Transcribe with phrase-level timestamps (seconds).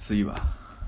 [0.00, 0.34] 暑いわ。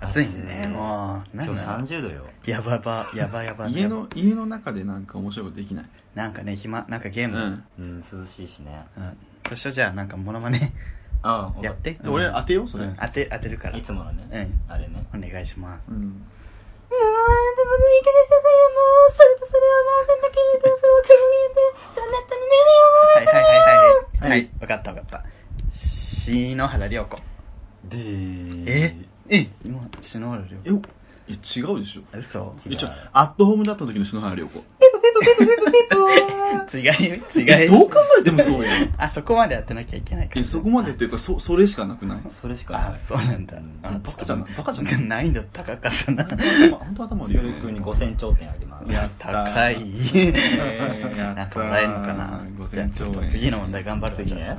[0.01, 0.67] 暑いね。
[0.67, 2.25] もう今日なんだ30度よ。
[2.47, 3.69] やばばやばやば。
[3.69, 5.85] 家の家の中でなんか面白いことできない？
[6.15, 7.63] なんかね暇なんかゲーム？
[7.79, 7.85] うん。
[7.85, 8.87] うん涼しいしね。
[8.97, 9.17] うん。
[9.43, 10.73] としょじゃあなんかモノマネ
[11.23, 11.93] あやって？
[11.93, 12.87] で俺当てようそれ。
[12.87, 12.97] うん。
[12.97, 13.77] 当て当てるから。
[13.77, 14.25] いつものね
[14.69, 14.73] うん。
[14.73, 15.05] あれね。
[15.15, 15.83] お願いします。
[15.91, 15.99] うん。
[16.01, 17.05] でもい
[18.01, 21.61] い加減してさよもうそれとそれはもうそんだけ言うてそれを手に入れて
[21.95, 22.43] そんなったに
[23.13, 24.31] はいはいはいはいはいはい。
[24.31, 25.25] はい分かった分かった。
[25.73, 27.19] 篠原涼子
[27.85, 27.99] で
[28.67, 28.97] え？
[29.29, 29.49] え？
[29.65, 30.71] 今篠原涼え？
[31.29, 31.39] いや
[31.71, 32.03] 違うでしょ。
[32.13, 32.75] 子嘘違う。
[32.75, 34.63] 一応アットホームだった時の篠原涼子。
[36.75, 37.19] 違い違い
[37.49, 38.95] えどう考えてもそうやん。
[38.97, 40.41] あそこまでやってなきゃいけないから。
[40.41, 42.21] えそこまでっていうかそそれしかなくない？
[42.31, 42.83] それしかない。
[42.93, 43.57] あそうなんだ。
[43.83, 46.25] あバカじゃないバカじゃない難易度高かったな。
[46.25, 48.91] 本当頭悪いしおりくんに5000頂点あげます。
[48.91, 49.79] いや高い
[51.35, 52.41] なんかもらえるのかな。
[52.59, 54.57] 5000じゃあちょっと次の問題頑張るわ次ねじゃあ。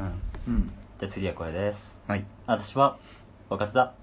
[0.47, 0.71] うん。
[0.99, 1.87] じゃあ次はこれです。
[1.87, 2.25] うんはい。
[2.45, 2.97] 私は
[3.49, 3.93] 若手だ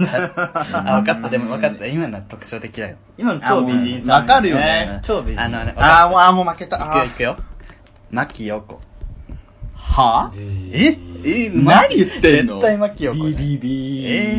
[0.00, 1.28] あ分かった。
[1.28, 1.86] でも分かった。
[1.86, 2.96] 今のは特徴的だよ。
[3.18, 5.00] 今の超美人さんわかるよね。
[5.02, 5.42] 超美人。
[5.42, 6.76] あのねあーもうあーもう負けた。
[6.76, 7.36] いくよいくよ。
[8.10, 8.80] 牧陽子
[9.74, 10.96] はえ？
[11.24, 12.54] え何言ってんの？
[12.54, 13.42] 絶対牧陽子じゃん。
[13.42, 14.34] ビビビえ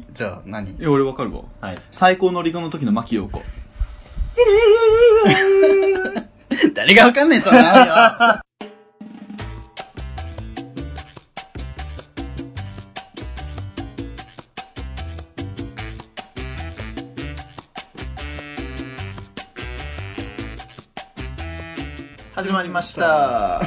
[0.00, 0.04] ー？
[0.12, 0.76] じゃあ何？
[0.80, 1.42] え俺わかるわ。
[1.60, 1.78] はい。
[1.92, 3.40] 最高の離婚の時の牧陽子
[6.74, 7.72] 誰がわかんねえそんな
[8.26, 8.34] の。
[8.34, 8.42] よ
[22.38, 23.60] 始まりました。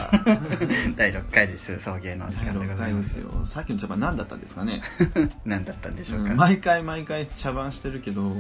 [0.96, 1.78] 第6回です。
[1.82, 3.20] 送迎の時間でございます。
[3.20, 3.30] よ。
[3.46, 4.82] さっきの茶番何だったんですかね。
[5.44, 8.34] 何だったんでしょうか、毎回毎回茶番してるけど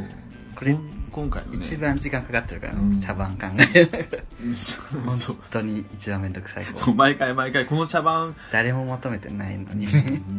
[0.61, 0.77] これ
[1.11, 1.57] 今回のね。
[1.59, 3.01] 一番時間かかってるから、うん。
[3.01, 4.23] 茶番考える。
[4.55, 4.99] そう。
[5.01, 8.35] 本そう当に一番めんどくさい方そう毎回毎回この茶番。
[8.51, 9.87] 誰も求めてないのに。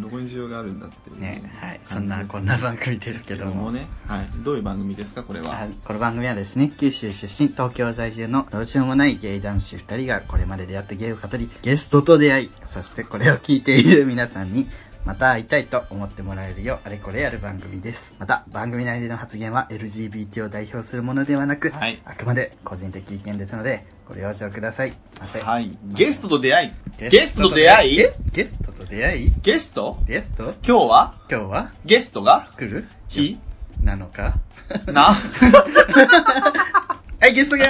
[0.00, 1.20] どこに需要があるんだっていう。
[1.20, 1.80] ねはい。
[1.86, 3.72] そんなこんな番組ですけども。
[3.72, 5.56] ね、はい、どういう番組ですかこれは？
[5.56, 5.70] はい。
[5.84, 14.68] この番組はですね九州出身東京在住のどうしようもないゲイ男子2人がこれまで出会ったゲイを語りゲストと出会いそしてこれを聞いている皆さんに
[15.04, 18.14] また会いたいと思ってもらえるようあれこれやる番組です。
[18.18, 22.00] また番組内での発言は LGBT を代表するものではなく、はい。
[22.04, 24.92] あくまで個人的意見ですのでご了承ください。
[25.18, 25.76] ませはい。
[25.84, 26.72] ゲストと出会い。
[27.10, 27.96] ゲストと出会い？
[28.32, 29.32] ゲストと出会い？
[29.42, 29.98] ゲスト？
[30.06, 30.54] ゲスト？
[30.64, 31.14] 今日は？
[31.30, 31.72] 今日は？
[31.84, 32.50] ゲストが？
[32.56, 32.86] 来る？
[33.08, 33.38] 日？
[33.82, 34.34] なのか？
[34.86, 35.16] な？
[37.22, 37.64] はいゲストが。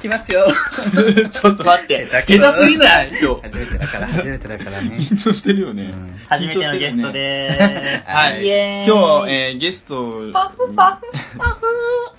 [0.00, 0.46] 来ますよ。
[1.30, 2.06] ちょっと待って。
[2.08, 3.08] 下手すぎない？
[3.20, 3.42] 今日。
[3.42, 4.96] 初めてだから初めてだからね。
[4.96, 8.08] 緊張してるよね、うん初めてのゲストでーす。
[8.08, 8.44] はい。
[8.44, 8.86] イエーイ。
[8.86, 10.40] 今日、えー、ゲスト、今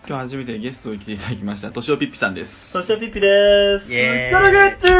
[0.08, 2.72] 日初めてゲストを来ていただきました、としおぴっぴさんです。
[2.72, 3.90] そしてピッピでーす。
[3.90, 4.32] イエーイ。
[4.34, 4.98] ガラガッチュ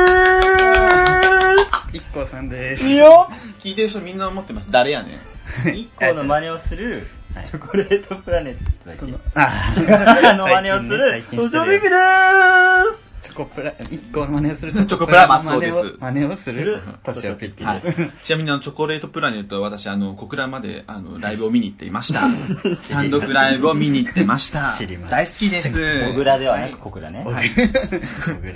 [1.92, 2.88] 一個さんです。
[2.88, 3.30] いいよ。
[3.60, 4.70] 聞いてる人みんな思ってます。
[4.72, 5.20] 誰やね
[5.66, 5.68] ん。
[5.68, 7.46] ー一個の真似をするはい。
[7.46, 14.74] チョコレートプラネットああの真似をする最近そね最近してるしてピッピでーすチョコプラ一個の真似をする。
[14.74, 15.78] チョコプラ松尾です。
[15.78, 16.82] 真似を真似をする。
[17.04, 18.12] トシオピッピです。
[18.22, 22.20] ちなみにあの、チョコレートプラネットは私、あの、小倉まで、あの、ライブを見に行っていました。
[22.94, 24.76] 単独ライブを見に行ってました。
[24.78, 25.08] 知りま。
[25.08, 25.70] す大好きです。
[26.10, 27.24] 小倉ではなく小倉ね。
[27.24, 27.50] はい。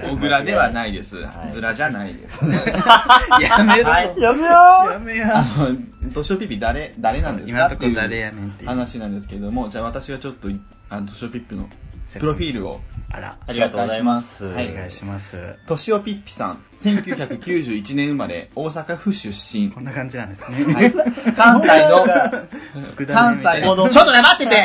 [0.03, 1.15] 小小倉ではないです。
[1.15, 1.45] は。
[1.47, 1.51] い。
[1.53, 2.43] ズラじゃないです。
[3.39, 3.89] やめろ。
[3.89, 4.21] はい。
[4.21, 4.49] やめよ
[4.91, 5.73] やめあよ
[6.03, 8.69] の、としおぴっぴ誰、誰なんです今のとかっていうこ誰やねんっていう。
[8.69, 10.49] 話なんですけども、じゃあ私がちょっと、
[10.89, 11.69] あの、としおぴっぴの
[12.13, 12.79] プロフィールを。
[13.09, 13.37] あら。
[13.45, 14.45] ありがとうございます。
[14.45, 15.55] はお願いします。
[15.67, 19.69] としおぴっぴさん、1991年生まれ、大阪府出身。
[19.71, 20.73] こんな感じなんですね。
[20.73, 20.93] はい。
[21.35, 22.05] 関西の、
[23.07, 23.61] 関西。
[23.61, 24.55] の、ちょっと黙ってて。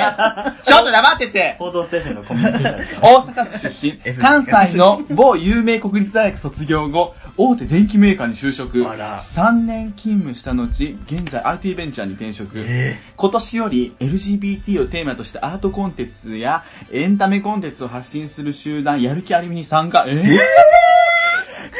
[0.63, 1.57] ちょっと黙ってて。
[1.59, 2.65] 報道ステーションのコミュニ
[3.01, 8.89] 大阪府出身、関西の某有名国立大学卒業後、大手電機メーカーに就職。
[8.89, 12.53] あら3年勤務した後、現在 IT ベンチャーに転職。
[12.57, 20.05] え今年より LGBT をテーマとしたアートコンテンツやエンタメコンテンツを発信する集団やる気ありみに参加。
[20.07, 20.39] えー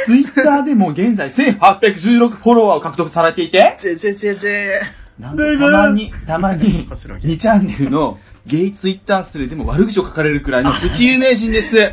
[0.05, 11.93] ツイッターでも現在1816フォロワーを獲得されていて、ちぇちぇちぇちぇなんとたまに、 たまに、面白い2チャンネルのゲイツイッター数でも悪口を書かれるくらいのプチ有名人です。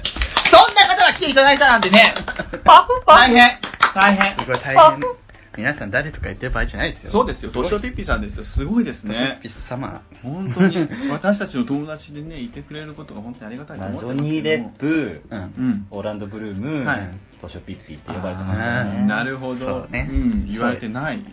[1.19, 2.13] 来ていただいたなんてね、
[3.05, 3.59] 大変、
[3.93, 4.39] 大変。
[4.39, 5.01] すごい大変。
[5.57, 7.09] 皆さん誰とか言ってる場合じゃないですよ。
[7.09, 8.45] そうですよ、トシオピッピさんですよ。
[8.45, 9.37] すごいですね。
[9.43, 10.01] ピッ様。
[10.23, 15.21] 本当に、私たちの友達でね、いてくれることが本当にありがたいとまあ思ってますジョニー・デップ。
[15.29, 15.39] うん。
[15.39, 15.87] うん。
[15.91, 16.85] オーランド・ブルーム。
[16.85, 17.09] はい
[17.41, 19.55] トショピッピって呼ばれてますからあねなるほど。
[19.55, 20.03] そうね。
[20.03, 21.17] ん、言われてない。
[21.19, 21.25] ね、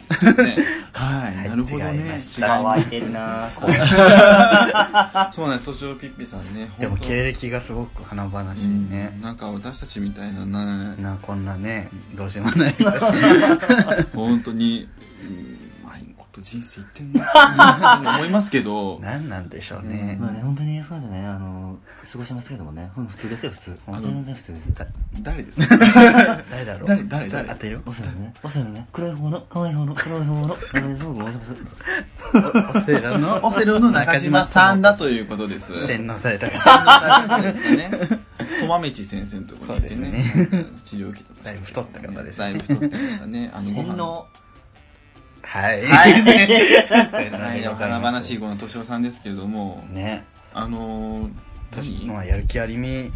[0.92, 1.48] はい、はい。
[1.48, 1.92] なるほどね。
[1.94, 3.50] 違いました乾いてるな。
[3.56, 6.68] こ うそうなんです、トシオピッピさんね。
[6.78, 12.76] でも経歴がすごく華々しいうんねなんか私たちみたいなね、なこんなねどうしようもない。
[14.14, 14.88] 本当に、
[15.22, 15.55] う
[16.36, 17.96] と人生いってんな。
[17.96, 20.16] って思いますけど、何なんでしょうね。
[20.20, 21.78] まあね、本当にそうじゃないあの、
[22.12, 22.90] 過ごしてますけどもね。
[22.96, 23.78] うん普通ですよ、普通。
[23.86, 24.72] 全然普通です。
[25.22, 25.76] 誰ですか？
[26.50, 26.64] 誰？
[26.66, 26.88] だろう？
[26.88, 27.48] 誰誰誰？
[27.48, 31.26] 当てるお世話のね、お世話のね、黒い方の、可愛い方の、黒い方の、可愛い方の。
[32.74, 35.86] オセロの、オセロの中島さんだということです。
[35.86, 38.20] 洗脳された洗脳された方ですかね。
[38.60, 40.32] とまめち先生のところにいてね。
[40.34, 43.50] そうです、治療受けてましただいぶ太った方ですだいぶ太ってましたね。
[43.54, 44.26] あの、ご飯洗脳。
[45.46, 45.84] はい。
[45.84, 50.24] はい はい、おでござい花ます々しいこの敏夫さんですけれども、ね。
[50.52, 51.30] あのー、
[51.70, 52.06] 何？
[52.06, 53.10] まあ、やる気ありみ。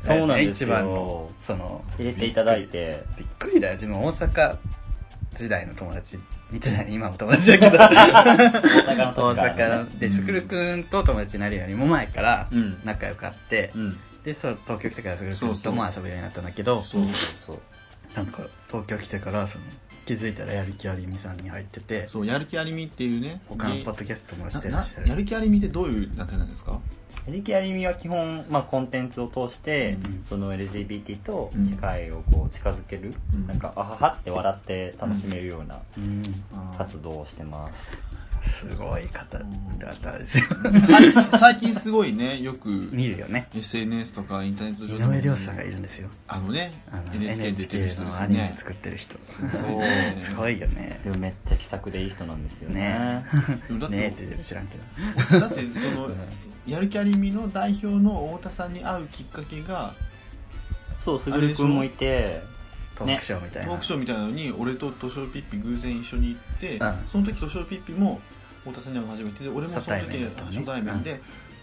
[0.00, 3.02] そうなんですよ一番の、その、入れていただいて。
[3.16, 3.74] びっくりだよ。
[3.74, 4.56] 自分大阪
[5.34, 6.18] 時代の友達。
[6.52, 7.78] 時代、今も友達だけど。
[7.78, 9.88] 大阪の大時から、ね。
[9.94, 12.80] 阪で、すぐるくんと友達になるよりも前からうん。
[12.84, 13.98] 仲良くあってう、ん。
[14.24, 17.02] で、そう、東京来てからすぐるくんそうそうとも遊ぶようになったんだけど、そう。
[17.46, 17.58] そう。
[18.16, 19.64] なんか、東京来てから、その、
[20.04, 25.06] 気づいたらやる気ありみさんに入ってて、そう、やる気ありみっていうね、他のポッドキャストもしてならっしゃる。
[25.06, 26.80] なやる気ありみってどういう団体なんですか？
[27.28, 30.24] エリキアリミは基本、まあ、コンテンツを通して、うん。
[30.28, 31.70] その LGBT とうん。
[31.70, 33.46] 社会をこう近づける、うん。
[33.46, 36.24] なんかあははって笑って楽しめるようなうん。
[36.76, 37.96] 活動をしてます、
[38.42, 40.44] すごい方々ですよ。
[41.38, 43.48] 最近、すごいね、よく見るよね。
[43.54, 46.08] SNS とかインターネット上井でも上涼さんがいるんですよ。
[46.26, 48.54] あのね、あの NHK 出てる NHK のアニメね。
[48.56, 49.18] 作ってる人。
[49.50, 51.00] そうすごいよね。
[51.04, 53.24] でもめっちゃ気さくでいい人なんですよね
[53.70, 54.76] ねえって知らんけ
[55.34, 55.40] ど。
[55.40, 56.10] だってその、
[56.66, 59.94] やる気ありみの代表の太田さんに会うきっかけが、
[60.98, 62.42] そうすぐるくんもいて
[62.96, 63.70] トークショーみたいな。
[63.70, 68.20] トークショーみたいなのに、俺とトショーピッピ偶然一緒に行って、うんその時トショーピッピも
[68.64, 71.20] 太田さんに会うの初めてで、俺もその時初対面で、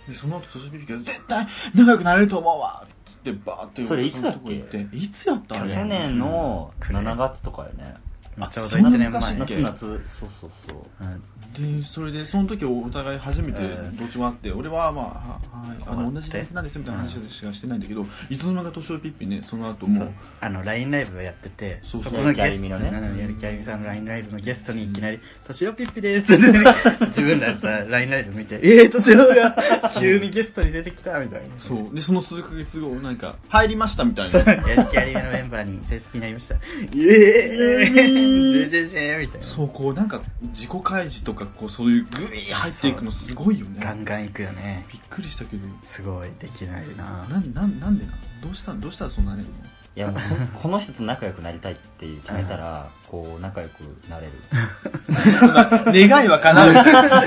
[0.07, 4.87] でその後トショーピッピが絶対仲良くなれると思うわっつってバーってそれいつだっけ？
[4.93, 7.95] いつやった去年のうん7月とかよね。
[7.95, 8.08] ま
[8.47, 9.35] あちょうどそんな1年前。
[9.35, 9.87] 夏夏そ
[10.25, 10.77] うそうそう。
[11.01, 20.05] うんでそれでその時お互い初めてうんどっちも会って、俺はまあははいあの同じなんですよみたいな話しかしてないんだけど、いつの間にか年をピッピねその後も。
[20.05, 20.11] う。
[20.41, 22.13] あの LINE ライブをやっててそうそう。
[22.13, 22.89] このゲストやる気ありみのね。
[22.89, 23.17] うん。
[23.17, 26.43] やる気ありみさんの LINE ライブのゲストにいきなり「としおピッピです」って
[27.07, 29.55] 自分らでさ LINE ライブ見て「えー、としおが
[29.99, 31.47] 急にゲストに出てきた」みたいな。
[31.59, 31.95] そう。
[31.95, 34.39] でその数ヶ月後なんか入りましたみたいな。
[34.39, 36.55] やる気ありみのメンバーに正式になりました
[36.93, 38.28] 「イエー。
[38.28, 39.45] イジェジェジェみたいな。
[39.45, 40.21] そうこうなんか
[40.53, 43.79] 自己開示とかこうそういうグイー入っていくのすごいよね。
[43.81, 44.85] ガンガンいくよね。
[44.91, 45.67] びっくりしたけど。
[45.85, 47.25] すごいできないな。
[47.29, 48.17] なんなんなんでなの？
[48.43, 49.53] どうしたどうしたらそうなれるの？
[49.95, 50.21] いやもう
[50.53, 54.31] こ この人と仲良くなりたいって決めたらこう仲良くなれる。
[56.07, 56.71] 願いは叶う。
[56.71, 56.79] って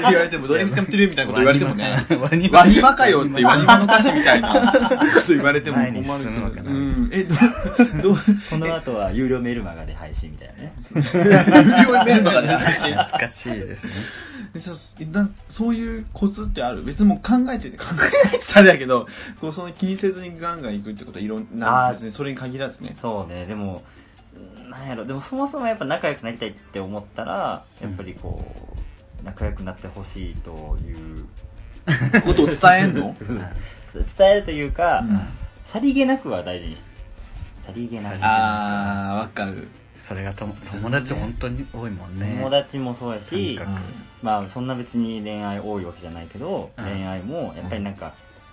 [0.08, 2.06] 言われてもどれに使ってるみたいなこと言われてもね。
[2.20, 4.73] ワニワニバかよってワニバの歌詞みたいな。
[4.73, 7.08] こと言われても困るのかなうん。
[7.12, 7.25] え
[8.02, 8.17] どう？
[8.50, 10.73] この後は有料メールマガで配信みたいなね。
[11.84, 12.93] 有料メルマガで配信。
[12.94, 13.50] 懐かしい。
[13.55, 13.90] ですね
[14.55, 14.76] でそう
[15.11, 16.82] なそういうコツってある？
[16.84, 19.08] 別にもう考えてて考えないってあれだけど
[19.40, 22.93] こうその気にせずにガンガン行くってことはいろんな別にそれに限らずね。
[22.94, 23.46] そうね。
[23.46, 24.01] でもうん
[24.78, 28.44] なんやろでもそもそもやっぱ仲良くなりたいって思ったらやっぱりこ
[29.20, 31.26] う仲良くなってほしいという。
[32.24, 33.14] ことを伝えんの？
[34.16, 35.20] 伝えるというか、うん。
[35.66, 36.82] さりげなくは大事にし
[37.60, 38.19] さりげなく。
[38.22, 39.69] あーわかる。
[39.98, 42.36] それがとも友達本当に多いもんね。
[42.38, 43.80] 友達もそうやし感覚。
[44.22, 46.84] まあそんな別に恋愛多いわけじゃないけど、うん。
[46.84, 48.12] 恋愛もやっぱりなんか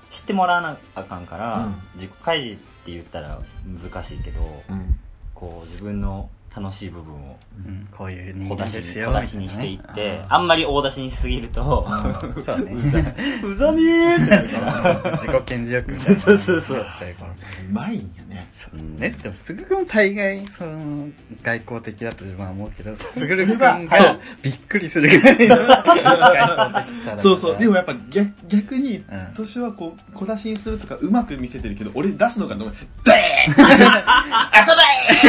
[0.09, 1.75] 知ってもらわなあかんから、うん。
[1.95, 4.99] 自己開示って言ったら難しいけど、うん
[5.39, 7.87] こう自分の楽しい部分をうん。
[7.91, 10.13] こういう人小出しに間ですよ小出しにしていって、みたいな。
[10.13, 12.71] ねあんまり大出しにしすぎると、う んそうね。
[13.43, 15.11] うざみーってなるから。
[15.17, 16.19] 自己顕示欲みたいな。
[16.19, 17.13] そうそうそうなっちゃう。
[17.13, 17.33] からう
[17.71, 18.47] まいんよね。
[18.53, 21.09] そうね、でも、すぐるくんも大概、その、
[21.43, 27.17] 外交的だと自分は思うけど、すぐるくんはがそうびっくりするぐらいの外交的さだから。
[27.17, 27.57] そうそう。
[27.57, 29.05] でもやっぱ逆逆にん。
[29.35, 33.61] 年はこう小出しにするとかうまく見せてるけど俺出すのがでー遊べ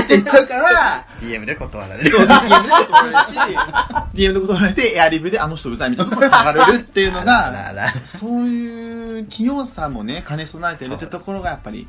[0.01, 0.05] ー!
[0.05, 2.11] って言っちゃうから DM で断られる。
[2.11, 3.37] そうそう DM で断られるし
[4.15, 11.89] DM で断られてエアリブであの人うざいみたいなことが流れるっていうのがらそういう器用さもね兼ね備えてるってところがやっぱり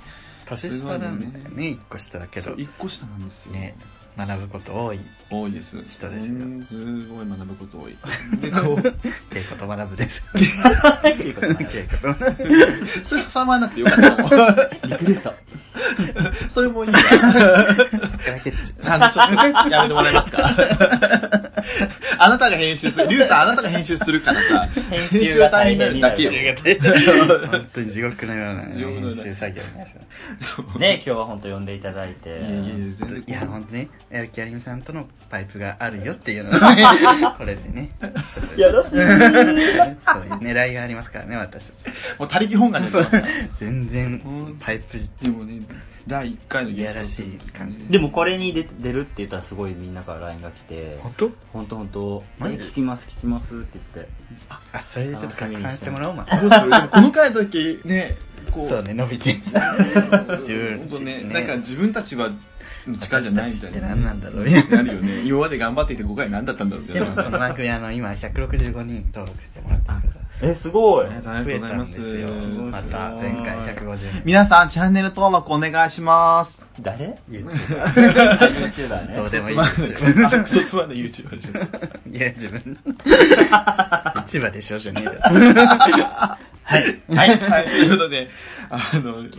[0.55, 2.53] 年下なんだよね、一個下だけど。
[2.55, 3.53] 一個下なんですよ。
[3.53, 3.75] ね、
[4.17, 4.99] 学ぶこと多い。
[5.29, 7.95] 多いです人ですようんすごい学ぶこと多い
[8.41, 8.75] でこう
[9.33, 10.21] 稽古と学ぶです。
[10.37, 13.05] っていうこと稽古と。
[13.05, 14.07] それ挟まなくてよかった
[14.87, 15.33] リクルート。
[16.49, 18.73] それもいいわスクラケッチ。
[18.83, 20.37] あの、ちょっと、やめてもらえますか？
[22.23, 23.07] あなたが編集する。
[23.09, 27.47] リュウさん、あなたが編集するからさ、編集が大変になる編集が大変だけよ。
[27.47, 29.95] 本当に地獄のような編集作業になりまし
[30.73, 32.29] たね、今日は本当呼んでいただいて。
[32.29, 32.53] いやいや
[32.93, 36.83] 全然いや、ほんとね、やる気ありみさんとのパイプがあるよっていうのがね、
[37.37, 38.89] これでね、ちょっと、よろしい。
[38.91, 39.11] そういう
[40.39, 42.19] 狙いがありますからね、私たち。
[42.19, 43.27] もう他力本願ですから。
[43.59, 45.59] 全然、パイプでもね、
[46.07, 47.77] 第1回のいやらしい感じ。
[47.89, 51.31] でもこれに出出るって言ったらすごいみんなから LINE が来て、本当？
[51.53, 52.23] 本当本当。
[52.39, 52.57] えマジ？
[52.57, 54.11] で聞きます聞きますって言って。
[54.49, 58.17] あ、それでちょっと拡散してもらおう、まどうするでもこの回だけね、
[58.51, 59.35] こう、そうね、伸びて。
[60.39, 61.33] 自分分とね、 ね。
[61.33, 62.31] なんか自分たちは
[62.87, 63.89] 力じゃないみたいな。
[63.89, 64.63] 何なんだろうね。
[64.69, 65.21] なるよね。
[65.21, 67.39] 今まで頑張ってきて5回何だったんだろうみたいでも、このな。
[67.39, 70.49] 番組、あの、今、165人登録してもらってるから。
[70.49, 71.05] え、すごい。
[71.05, 71.99] ありがとうございます。
[71.99, 74.21] また、前回150人。
[74.25, 76.67] 皆さん、チャンネル登録お願いします。
[76.81, 77.93] 誰 YouTuber。
[77.93, 79.15] ?YouTuber ね。
[79.15, 81.51] どうでもいいクソつまんないクソつまんない YouTuber でしょ。
[82.09, 82.77] いや、自分。
[84.25, 85.11] 市場でしょじゃねえだ
[86.37, 86.50] ろ。
[86.71, 87.01] はい。
[87.09, 87.37] はい。
[87.37, 88.29] はい、ということで、
[88.69, 89.29] あの、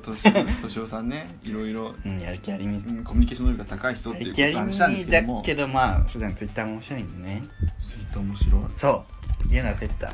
[0.00, 2.76] としとしおさんね、いろいろ、うん、やる気ありみ。
[2.76, 7.42] うんコミュニケーション能力が高い人っていうことりを話したんですみけども、だけど、まあ、普段ツイッターも面白いんでね。
[7.80, 8.62] ツイッター面白い。
[8.76, 9.04] そ
[9.50, 9.54] う。
[9.54, 10.12] いうの忘れてた。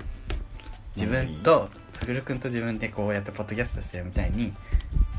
[0.97, 4.53] 自分と、つぐるくんと自分でこうやってポッドキャストしてるみたいに、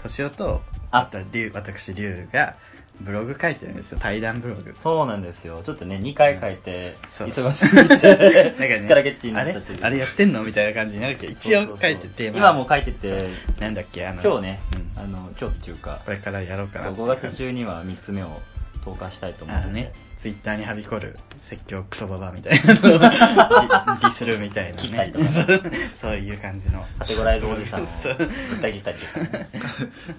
[0.02, 2.56] としおと、ああと、りゅう、私、りゅうが、
[3.00, 4.00] ブログ書いてるんですよ。
[4.00, 4.76] 対談ブログ。
[4.82, 5.62] そうなんですよ。
[5.66, 9.86] ちょっとね、2回書いて、そう忙しすぎて、 なんかすっからけっちにあれなっちゃってる。
[9.86, 13.30] あれやってんのみたいな感じになるけど、一応書いてて、今もう書いてて、
[13.60, 14.60] なんだっけ、あの、今日ね、
[14.98, 18.42] うんあの、今日っていうか、これからやろうかなそう、5月中には3つ目を
[18.86, 19.66] 投下したいと思ってて。
[19.66, 25.30] あのね、ツイッターにはびこる説教クソババアみたいなのをディスるみたいな切ったりねとか。
[25.32, 25.62] そう
[25.96, 26.86] そういう感じの。
[27.00, 28.28] カテゴライズおじさんをそうぶっ
[28.62, 29.50] た切ったりとかね。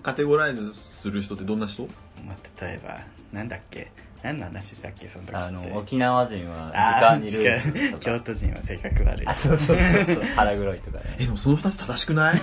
[0.02, 1.84] カテゴライズする人ってどんな人？
[2.26, 3.00] まあ、例えば、
[3.32, 3.92] なんだっけ？
[4.24, 5.06] 何の話したっけ？
[5.08, 5.44] その時って。
[5.44, 8.24] あの、沖縄人は時あ間にルーーズ京か。
[8.24, 9.26] 都人は性格悪い。
[9.28, 10.24] あ、そうそうそうそう。
[10.34, 11.16] 腹黒いとかね。
[11.20, 12.38] え、でもその2つ正しくない？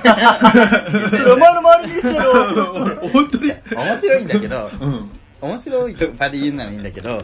[3.11, 3.51] 本当に？
[3.75, 5.11] 面白いんだけど、うん。
[5.41, 7.23] 面白い場で言うならいいんだけど、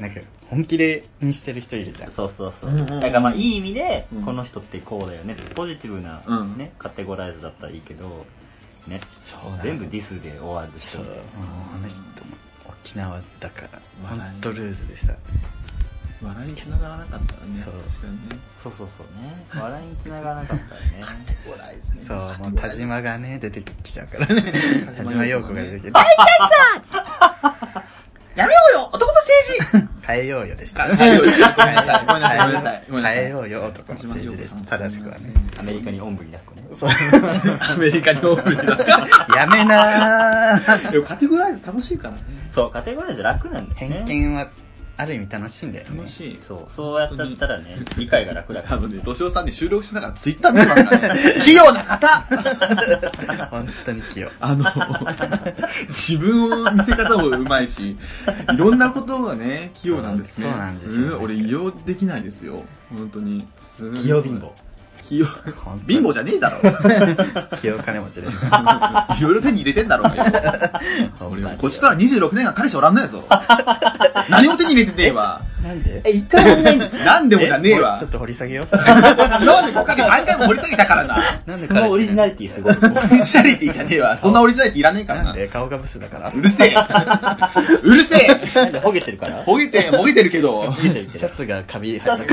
[0.00, 0.20] なんか、
[0.50, 2.10] 本気でにしてる人いるじゃん。
[2.10, 2.70] そうそうそう。
[2.70, 5.36] うんうんだからまあいい意味でうん、この人ってこうだよね。
[5.54, 8.26] ポジティブなうんね、カテゴライズだったらいいけど、
[8.86, 11.02] ね、そうだ全部ディスで終わる人そう。
[11.74, 12.36] あの人も
[12.68, 15.14] 沖縄だから、まあほんとルーズでさ。
[16.20, 17.62] 笑いに繋がらなかったらね。
[17.64, 18.38] そう確かにね。
[18.56, 19.46] そうそうそうね。
[19.54, 20.86] 笑いにつながらなかったらね。
[21.48, 24.52] 笑いですねそう、もう田島がね、出てきちゃうからね。
[24.96, 25.92] 田島陽子が出てきて、
[28.38, 30.84] やめようよ男の政治 変えようよでした。
[30.94, 32.82] 変えようよごめんなさいごめんなさいごめんなさい
[33.16, 34.56] 変えようよ男の政治です。
[34.64, 35.32] 正しくはね。
[35.58, 37.58] アメリカにおんぶに抱っこね。
[37.60, 39.36] アメリカにオープンだ。
[39.36, 42.20] やめなーでもカテゴライズ楽しいからね。
[42.50, 44.04] そう、カテゴライズ楽なんだよね。
[44.06, 44.46] 偏見は、
[44.98, 45.96] ある意味楽しいんだよね。
[45.96, 46.38] 楽しい。
[46.42, 48.76] そう、そうやっちゃったらね、理解が楽だから。
[48.78, 51.34] あのね、敏夫さんに収録しながらツイッター見てますからね。
[51.44, 52.26] 器用な方
[53.50, 54.30] 本当に器用。
[54.40, 54.64] あの、
[55.86, 57.96] 自分を見せ方もうまいし、い
[58.56, 60.46] ろんなことがね、器用なんですね。
[60.46, 62.64] そうそうなんですよごい俺、利用できないですよ。
[62.90, 63.46] 本当に。
[63.60, 64.50] すごい器用貧乏。。
[65.08, 65.26] 器用。
[65.64, 66.60] 本当に貧乏じゃねえだろ。
[67.58, 68.28] 器用金持ちで。
[68.28, 70.04] いろいろ手に入れてんだろ。
[71.20, 73.24] 俺、こっちとら26年間彼氏おらんないぞ。
[74.28, 75.40] 何も手に入れてねえわ。
[75.62, 76.00] なんで？
[76.04, 77.04] え、一回もないんですか？
[77.04, 78.08] なんでもじゃねえわちょ。
[78.08, 78.68] っと掘り下げよう。
[78.72, 81.42] 今まで5回毎回も掘り下げたからな。
[81.46, 82.74] なんでそのオリジナリリティすごい。
[82.74, 84.18] オリジナリティじゃねえわ。
[84.18, 85.26] そんなオリジナリティいらねえからな。
[85.26, 86.30] なんで顔がブスだから。
[86.30, 86.74] うるせえ。
[87.82, 88.28] うるせえ。
[88.54, 89.42] なんでほげてるから？
[89.44, 90.70] ほげて、もげてるけど。
[90.70, 91.18] ほげてるけど。
[91.18, 92.24] シャツがカビシャツ、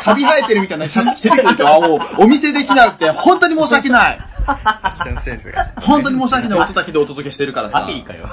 [0.00, 4.20] カビ生えてるみたいなシャツ着てるけど、あもう、お見せできなくて、本当に申し訳ない。
[4.54, 5.86] ファッションセンスがちょっとね。
[5.86, 7.84] 本当に申し訳ない音だけでお届けしてるからさ。
[7.84, 8.28] アピーかよ。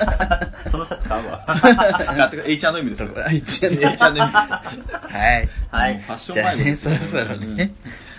[0.70, 1.44] そのシャツ買うわ。
[1.46, 3.10] あてか H&M ですよ。
[3.28, 4.10] H&M ですよ。
[4.10, 5.48] はい。
[5.70, 7.72] はいファッション前ですそろそろね。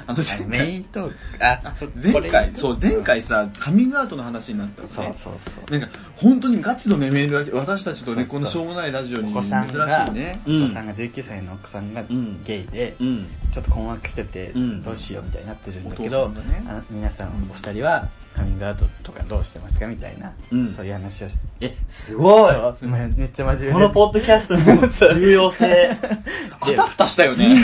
[0.08, 3.02] あの、あのメイントーク、あ、そ前回、そう、前。
[3.04, 5.72] 回さ、カミングアウトの話になったそうそうそう。
[5.72, 10.42] なんか、本当にガチのね、メールが、私たちとね、このしょうもないラジオに珍しお子さんがいね。
[10.46, 13.28] うんお子さんが19歳のお子さんがんゲイで、うん。
[13.52, 14.84] ちょっと困惑してて、うん。
[14.84, 16.32] どうしようみたいになってるんだけおど、
[16.90, 17.28] 皆さん。
[17.50, 25.98] お二人はカミングアウトとかどうしてますかみたいな、うんそういう話をしえ、すごいそうめめっちゃ真面目このポッドキャストの 重要性。
[26.60, 27.58] あたふたしたよね。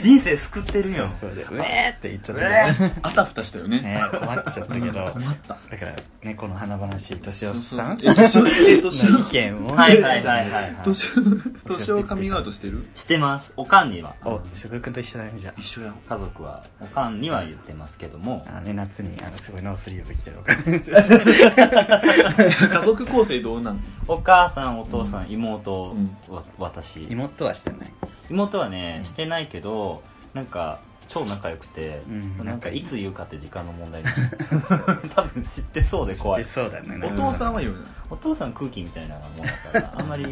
[0.00, 1.10] 人生救ってるよ。
[1.20, 2.94] そうで、うえーって言っちゃったけど。
[3.02, 3.80] あたふたしたよね。
[3.80, 4.92] ね困っちゃったけど。
[4.92, 5.54] だ 困った。
[5.54, 9.74] から、ね、この華々しい年をさんえ、年を、え、年を の意、見を。
[9.74, 10.76] はいはいはいはいはい。
[10.84, 11.22] 年を、
[11.66, 12.88] 年をカミングアウトしてる？
[12.94, 13.52] してます。
[13.56, 14.14] おかんには。
[14.24, 15.94] お、しぐるくんと一緒だね、じゃ一緒やん。
[16.08, 18.56] 家族は、おかんには言ってますけどもあ。。
[18.58, 20.56] あのね、夏に、あの、すごいノースリーブ着てるおか。
[22.80, 23.82] 家族構成どうなん？
[24.08, 27.04] お母さん、お父さん、妹うん、わ私。
[27.10, 27.92] 妹はしてない。
[28.30, 30.02] 妹はね、してないけど、
[30.34, 30.78] なんか、
[31.08, 32.46] 超仲良くて、うん。
[32.46, 34.02] なんかいつ言うかって時間の問題。
[35.14, 36.44] 多分知ってそうで怖い。
[36.44, 37.00] 知ってそうだね。
[37.04, 37.76] お父さんは言う
[38.10, 39.44] お父さん空気みたいなもんだ
[39.80, 40.24] から あんまり、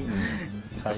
[0.84, 0.96] 会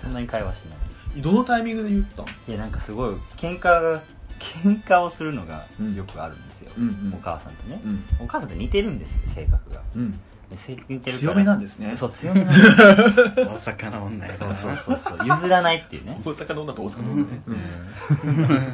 [0.00, 1.20] そんなに会話しない。
[1.22, 2.26] どのタイミングで言ったん？
[2.48, 4.00] いやなんかすごい喧嘩が
[4.38, 7.14] 喧嘩をするのがよくあるんですよ、うんうん。
[7.14, 8.04] お母さんとね、うん。
[8.24, 9.80] お母さんと似てるんですよ性格が。
[9.94, 10.20] うん。
[10.50, 11.18] 似てるから。
[11.18, 11.96] 強めなんですね。
[11.96, 12.86] そう強めなんですよ。
[13.36, 15.26] 大阪の女やそうそうそうそう。
[15.26, 16.20] 譲らないっていうね。
[16.24, 17.40] 大阪の女と大阪の女ね。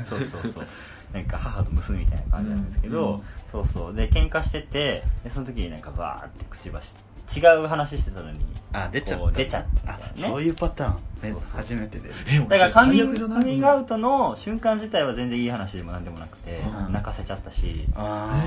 [0.08, 0.66] そうそうそう。
[1.12, 3.22] なんか母と娘みたいな感じなんですけど、うん。
[3.50, 3.94] そうそう。
[3.94, 6.94] で喧嘩しててでその時になんかバーって口走
[7.34, 8.40] 違う話してたのに
[8.72, 9.24] あ、出ちゃった。
[9.24, 10.94] こう出ちゃったたいなねそういうパターン。
[10.94, 12.10] ねそうそう初めてで。
[12.28, 18.42] え、だからカミングカミングアウトの瞬間自体は全然いい話でもなんでもなくて、うん泣かせちゃったしあ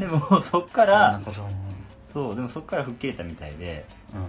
[0.00, 0.86] でもそっかあ。
[0.86, 1.75] らそんなことも。
[2.16, 4.22] そうでもそっから吹っ切れたみたいでうん。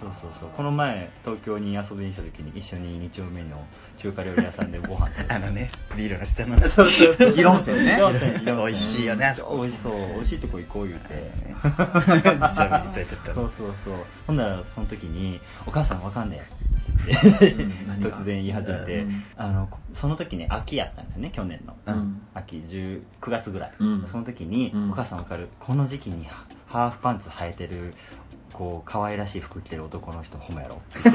[0.00, 3.64] そうそうそうこの前東京に遊びに来た時に一緒に2丁目の
[3.96, 6.58] 中華料理屋さんで ご飯食べてあのね、ビールの下の。
[6.68, 7.30] そうそうそう。
[7.30, 8.00] 議論戦ね
[8.44, 9.92] 美味しいよね美味しそう。
[10.14, 11.32] 美味しいとこ行こう言うて。
[11.62, 13.52] ちゃめに連れてったのそう。
[13.56, 13.94] そうそう。
[14.26, 16.81] ほんなら、その時に、お母さんわかんねえ
[18.00, 21.76] 突然言い始めてうん、あの、その時ね、秋やったんですよね、去年の。
[21.86, 22.22] うん。
[22.34, 24.06] 秋10 9月ぐらい、うん。
[24.06, 24.90] その時に、うん。
[24.92, 27.94] お母さんわかるこの時期にハハーフパンツ履いてる
[28.52, 31.12] こう可愛らしい服着てる男の人ホモやろ 正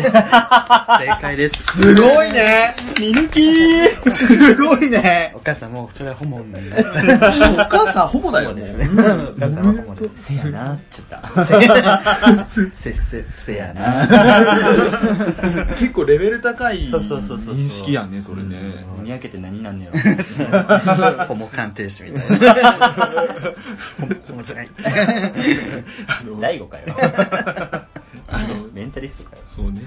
[1.21, 1.81] 解です。
[1.81, 8.63] すごいね見抜きすごいねお母さんもうそれはホモになっお母さんホモだよね。
[8.63, 8.73] た。
[8.73, 10.23] お母さんはホモです。
[10.33, 14.07] せやなっちゃったせっせっせやな。
[15.77, 18.85] 結構レベル高いそうそうそうそう認識やんね、それね。
[19.01, 22.73] 見分けて何なんねやろホモ鑑定士みたいな。
[24.27, 24.69] ホモじゃない。
[26.39, 26.83] 大悟かよ
[28.29, 29.81] あの、メンタリストかよそうね。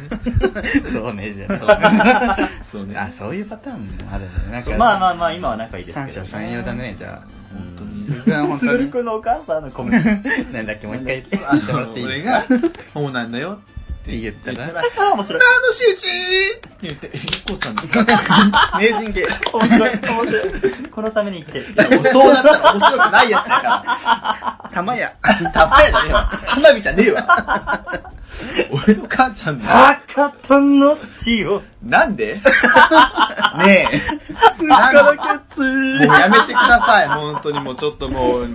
[0.92, 2.36] そうね、じゃあ。
[2.64, 2.96] そうね。
[2.96, 4.30] あ、そういうパターンもあるね。
[4.50, 7.28] なんか、まあまあまあ今は仲いいですけど、三者三様だね、じゃあ。
[7.52, 8.06] 本当に。
[8.08, 8.90] 僕は本当に。
[8.90, 10.08] 君のお母さんのコメント
[10.54, 12.44] なんだっけ、もう一回言あってもらっていいですか？
[12.48, 13.60] 俺が、ホモなんだよ
[14.18, 16.06] って言ったら、ああ面白いあの仕打ち？
[16.56, 18.76] って言って、え、一個さんですか？
[18.78, 19.26] 名人芸。
[19.52, 24.70] 面白い面白いこのために生きてるそうなったら面白くないやつやから。
[24.74, 25.12] 玉や。
[25.52, 26.26] たっぱやじゃねえわ。
[26.46, 27.84] 花火じゃねえわ。
[28.86, 29.88] 俺の母ちゃんの。
[29.88, 30.94] 赤との
[31.26, 32.40] 塩なんで？
[33.58, 34.00] ねえ。
[34.66, 35.00] なんで？
[35.50, 35.66] つも
[36.14, 37.08] うやめてください。
[37.08, 38.48] 本当にもうちょっともう。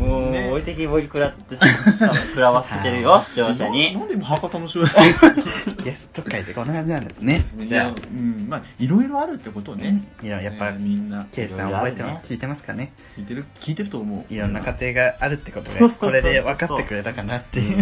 [0.00, 4.04] もう、ね置いてきぼり食らってさ、食らわせてるよ、 視聴者にな。
[4.04, 4.90] んでも博多の仕事
[5.84, 7.44] ゲスト会ってこんな感じなんですね。
[7.56, 10.02] じじゃあ、うん、まあ、いろいろあるってことね。
[10.22, 12.92] いや、やっぱね、みんな、ケイさん覚えてまいろいろあるねす聞いてますかね？
[13.16, 14.34] 聞いてる、聞いてると思う。
[14.34, 17.76] いろんな家庭があるってことで、そうそうそうそうこれで分かってくれたかなっていう。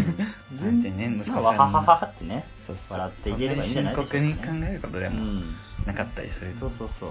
[0.60, 2.44] なんてね、息子まあ、わははさはってね。
[2.90, 5.42] 笑っていければいいんじゃないでしょうか、深刻に考えることでもうん。
[5.86, 6.54] なかったりする。
[6.60, 7.08] そうそうそう。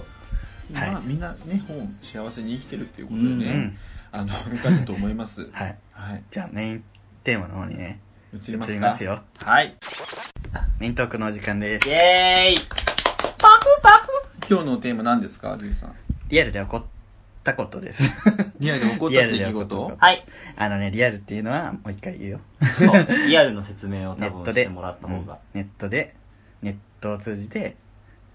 [0.73, 3.77] はいまあ、みんなね、本、幸せに生きてるっていうことでうんね、うん。
[4.11, 5.47] あの、よかったと思います。
[5.53, 5.77] はい。
[5.91, 6.23] はい。
[6.31, 6.83] じゃあメイン
[7.23, 7.99] テーマの方にね、
[8.33, 8.73] 移りますか？
[8.73, 9.21] 移りますよ。
[9.37, 9.75] はい。
[10.79, 11.91] メイントークのお時間ですイ。
[11.91, 12.57] ェーイ
[14.49, 15.95] 今日のテーマ何ですか、ジュさん。
[16.29, 16.83] リアルで起こっ
[17.43, 18.03] たことです。
[18.59, 19.95] リアルで起こった出来事？
[19.97, 20.25] はい。
[20.55, 22.39] あのね、リアルっていうのは、もう一回言うよ。
[23.27, 25.39] リアルの説明をネ多分ットで、してもらった方が。
[25.53, 26.15] ネットで、
[26.61, 27.75] ネットを通じて、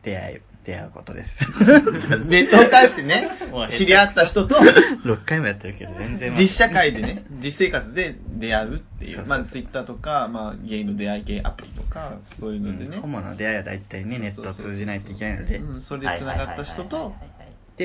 [0.03, 1.47] 出会い、出会うことです。
[2.27, 3.31] ネットを介してね
[3.71, 6.35] 知り合った人と、6回もやってるけど、全然。
[6.35, 9.17] 実社会でね、実生活で出会うっていう。
[9.17, 13.09] そうそうそうまあ、ツイッターとか、まあ、ゲイの出会い系アプリとか、そういうのでねホ。
[13.09, 17.32] モの出会いは大体ね、ネットを通じないといけないので、うん、それで繋がった人と、で、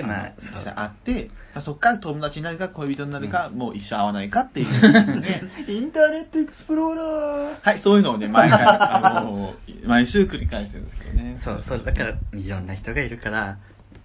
[0.03, 5.43] まああ、そって、まあ、そっから友達になるか恋人になるか、もう一生会わないかっていうね。
[5.67, 9.55] インターネットエクスプローラーはい、そういうのをね、毎回、あの、
[9.85, 11.35] 毎週繰り返してるんですけどね。
[11.37, 13.57] そう、そう、だから、いろんな人がいるから、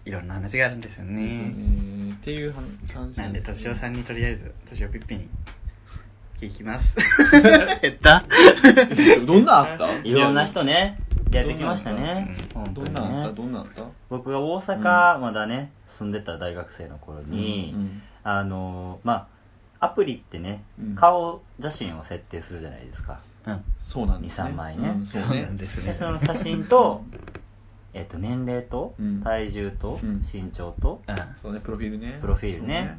[0.04, 1.22] いろんな話があるんですよね。
[1.22, 2.12] ね。
[2.12, 5.28] っていう話なんで、としおさんにとりあえず、としおピッピに、
[6.40, 6.92] 聞きます。
[7.80, 8.24] 減った
[9.24, 9.94] どんなあった？
[10.02, 10.98] いろんな人ね、
[11.38, 12.36] やってきましたね。
[12.72, 13.28] どんなあった？
[13.28, 13.32] ね。
[13.34, 13.82] どんなあった？
[14.08, 19.26] 僕が大阪まだね、住んでた大学生の頃に、うんあの、ま
[19.80, 23.18] あ、アプリってねうん、顔写真を設定するじゃないですか。
[23.46, 23.64] うん。
[23.84, 24.50] そうなんですね。
[24.50, 24.88] 2 3枚ね。
[24.90, 25.56] うんそうなん。
[25.56, 25.86] ですね。
[25.86, 25.92] で、。
[25.92, 27.02] その写真と、
[27.92, 29.20] えっと、年齢とうん。
[29.22, 30.22] 体重とうん。
[30.32, 32.18] 身長とうんそうね、プロフィールね。
[32.20, 32.96] プロフィールね。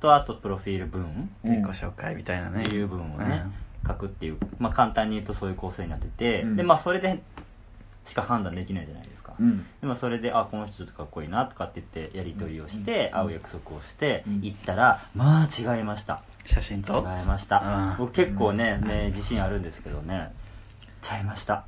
[0.00, 1.28] とあとプロフィール文。
[1.42, 2.58] 自己紹介みたいなね。
[2.62, 3.44] 自由文をね
[3.84, 6.56] 書くっていう、まあ、簡単に言うとそういう構成になってて、うん。
[6.56, 7.20] でまあそれで
[8.04, 9.66] しか判断できないじゃないですか、うん。
[9.80, 13.18] でもそれであこの人ちょっとかっこいいなとかって言ってやり取りをして、うん。
[13.20, 14.40] 会う約束をして、うん。
[14.42, 16.22] 行ったらまあ違いました。
[16.46, 16.98] 違写真と？
[17.22, 17.96] いました。
[17.98, 20.32] 僕結構ねね自信あるんですけどね
[21.02, 21.64] ちゃいました。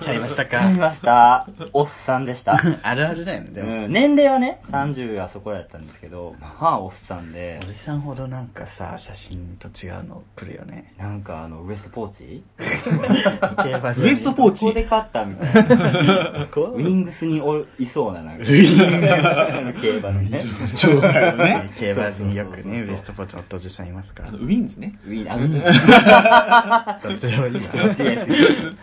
[0.00, 1.46] ちゃいましたちゃいかました。
[1.72, 2.60] おっさんでした。
[2.82, 7.60] あるあるだよねでも、うん、年齢はね30あそこらやったんですけどまあおっさんで。
[7.62, 10.92] おじさんほどなんかさ写真と違うの来るよね。
[10.98, 12.42] なんかあのウエストポーチ？
[12.58, 14.64] 競馬場ウエストポーチ？
[14.64, 16.48] ここで買ったみたいな。
[16.52, 18.22] こウィングスにおいそうな。
[18.22, 20.44] なんかウィン 競馬のね。
[20.76, 21.70] 超ね。
[21.78, 24.30] 競馬によくねウエストポーチのおじさんいますから。
[24.30, 24.98] ウィンズね。
[25.06, 25.52] ウィンあウィン
[27.51, 28.76] どっちでもいいわ人の違いすぎる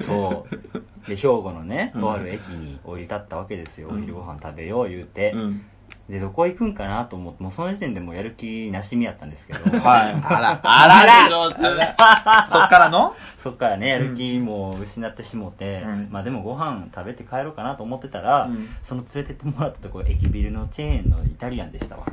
[0.00, 1.08] そう。
[1.08, 5.64] で兵庫のねとある駅に降り立ったわけですよ、お昼ご飯食べよう言うて、うん。
[6.08, 9.58] でどこ行くんかなと思ってもうその時点でもうやる気なしみやったんですけど。
[9.78, 10.14] はい。
[10.24, 10.60] あら。
[10.62, 11.28] あら。
[11.28, 11.58] 上手。
[12.50, 13.14] そっからの？
[13.42, 16.08] そっからねやる気もう失ってしもて、うん。
[16.10, 18.68] まあでもご飯食べて帰ろうかなと思ってたら、うん。
[18.82, 22.06] その連れてってもらったところ駅ビルのチェーンのイタリアンでしたわ。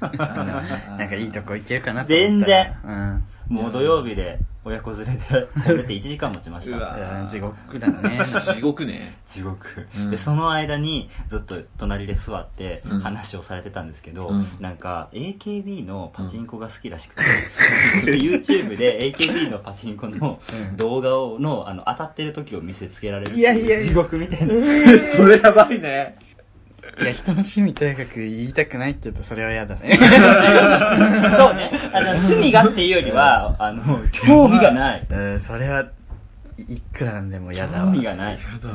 [0.98, 2.76] なんかいいとこ行けるかなと思った全然。
[2.84, 5.20] らうんもう土曜日で親子連れで
[5.64, 8.20] 食べて1時間持ちましうわた地獄だね。
[8.26, 9.16] 地獄ね。
[9.24, 10.10] 地獄、うん。
[10.10, 13.00] でその間にずっと隣で座ってうん。
[13.00, 14.48] 話をされてたんですけど、うん。
[14.58, 17.22] なんか AKB のパチンコが好きらしくて、
[18.10, 20.76] YouTube で AKB のパチンコのうん。
[20.76, 23.86] 動画をのあの当たってる時を見せつけられるいやいやいや。
[23.86, 24.54] 地獄みたいな。
[24.98, 26.25] それやばいね。
[26.98, 29.96] いや人の趣味とやかく言いたくないけどそれは嫌だね。
[31.36, 31.70] そうね。
[31.92, 35.06] あの趣味がっていうよりはあの興味がない。
[35.08, 35.86] うんそれは
[36.58, 37.84] いくらなんでも嫌だわ。
[37.84, 38.38] 興味がない。
[38.62, 38.70] だ。
[38.70, 38.72] う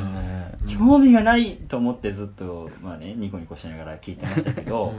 [0.73, 0.77] ん。
[0.77, 4.93] 興味がないと思ってずっとまあねニコニコしながら聞いてましたけど、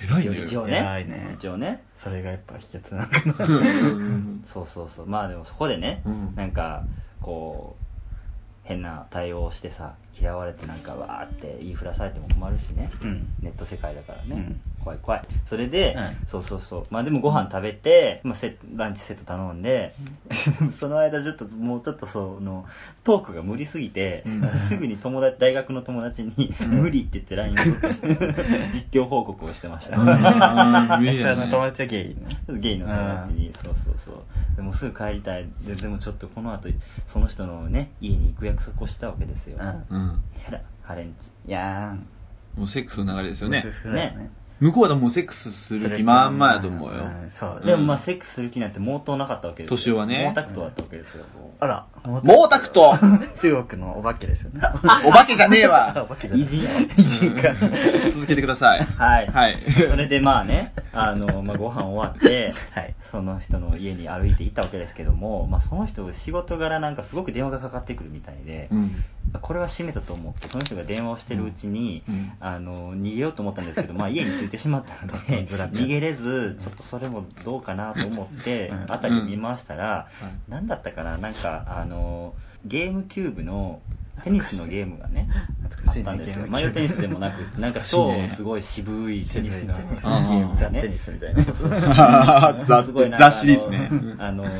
[0.00, 0.38] 一応偉いね。
[0.42, 1.10] 一応偉いね。
[1.10, 1.82] ね一応ね。
[1.96, 3.56] それがやっぱ秘訣なのかな。
[3.56, 3.60] う
[3.94, 5.06] んそうそうそう。
[5.06, 6.34] まあでもそこでね、うん。
[6.34, 6.82] なんか
[7.20, 7.85] こう
[8.66, 12.90] 変な対応をしてさ嫌われてなんかわーって言いふらされても困るしね。
[13.00, 13.28] うん。
[13.40, 15.24] ネット世界だからね、うん怖い怖い。
[15.44, 16.16] それで、うん。
[16.28, 16.86] そうそうそう。
[16.90, 19.94] まあでもご飯食べて、まあ、セランチセット頼んで、
[20.72, 22.66] その間ちょっともうちょっとその
[23.02, 27.88] トークが無理すぎて、すぐに友達大学の友達に「無理」って言って LINE をずって
[28.70, 30.06] 実況報告をしてました、うん。
[30.06, 31.34] 無理だね。
[31.34, 32.16] その友達はゲイね
[32.48, 33.52] ゲイの友達に。
[33.60, 34.16] そうそうそう。
[34.54, 35.48] でもすぐ帰りたい。
[35.62, 36.68] ででもちょっとこの後
[37.08, 39.96] その人のね家に行く約束をしたわけですよ、うん。
[39.96, 40.22] うん。
[40.44, 41.28] やだハレンチ。
[41.48, 41.96] いや
[42.56, 43.62] もうセックスの流れですーよね。
[43.66, 43.70] 夫。
[43.70, 47.04] 婦だよね向こうはもうセックスする気満々やと思うよ。
[47.04, 47.66] んそう。
[47.66, 49.76] でもまあセックスする気なんて毛頭なかったわけですよ。
[49.76, 50.32] 年はね。
[50.34, 51.24] 毛沢東だったわけですよ、
[51.60, 51.86] あら
[52.22, 52.98] 毛沢東。
[53.36, 54.60] 中国のお化けですよね。
[55.04, 55.92] お化けじゃねえわ。
[56.04, 56.62] お化けじゃない偉人。
[56.62, 57.54] や偉人か。
[58.10, 58.84] 続けてください。
[58.84, 59.58] はい、はい。
[59.88, 62.94] それでまあねあの、まあ、ご飯終わってはい。
[63.10, 69.04] その人の家に歩いて行ったわけですけども、まあ、その人仕事柄なんかすごく電話がかかってくるみたいで、うん。
[69.42, 72.32] これは閉めたと思ってその人が電話をしてるうちに、うん。
[72.40, 78.86] あの逃げようと思ったんですけど、まあ、家に着いてしまったので逃げれずちょっとそれもどうかなと思ってうん。
[78.86, 80.40] 辺りを見回したら、うん。
[80.48, 81.95] 何だったかななんかあの
[82.64, 83.80] ゲームキューブの
[84.24, 90.70] テニスのゲームがねあ懐かしいねったんですマリオテニスでもなく なんか超すごい渋いテニスのゲ渋いテニスームがね。
[90.70, 91.34] ザ・テニスみたい
[93.10, 93.88] なザシリーズね。
[94.18, 94.50] あのあの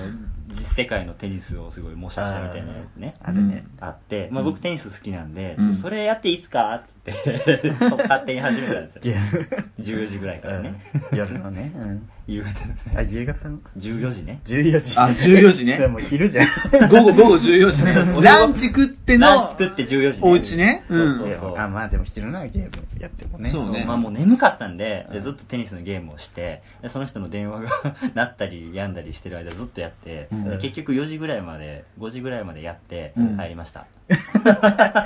[0.49, 3.15] 実世界のテニスをすごい模写したみたいなやつね。
[3.23, 3.67] あるね。
[3.81, 9.01] あって、まあ、僕テニス好きなんで、それやっていいっすかって勝手に始めたんですよ。
[9.03, 9.49] ゲーム。
[9.81, 11.19] 14時ぐらいからね、うん。
[11.19, 11.73] 夜のね。
[11.75, 12.09] うん。
[12.27, 14.41] 夕方のあね夕方の？14時ね。
[14.45, 14.99] 14時。
[14.99, 15.87] あ、14時 それね。
[15.87, 16.47] もう昼じゃん。
[16.89, 17.95] 午後、午後14時ね。
[18.21, 20.85] ランチ食ってのランチ食って14時、お家ね。
[20.89, 21.35] そううんそう。
[21.41, 23.51] そうあまあでも昼ならゲームやってもね。
[23.51, 23.85] そうね。
[23.87, 27.71] まあもう眠かったんででずっとテニスのゲームをしてでその人の電話が
[28.15, 30.29] 鳴ったり病んだりしてる間ずっとやって、
[30.61, 33.39] 結局4時ぐらいまで5時ぐらいまでやってうん。
[33.39, 33.87] 帰りました、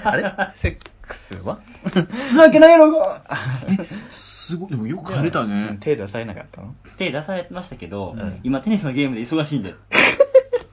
[0.05, 0.25] あれ？
[1.11, 1.59] クスは？
[2.29, 2.93] するわけないやろ。
[2.93, 3.23] が
[4.11, 5.77] すごい、でもよく晴れたうんね。
[5.81, 6.75] 手出されなかったの？
[6.97, 8.41] 手出されましたけど、うん。
[8.45, 9.71] 今テニスのゲームで忙しいんで。
[9.71, 9.79] って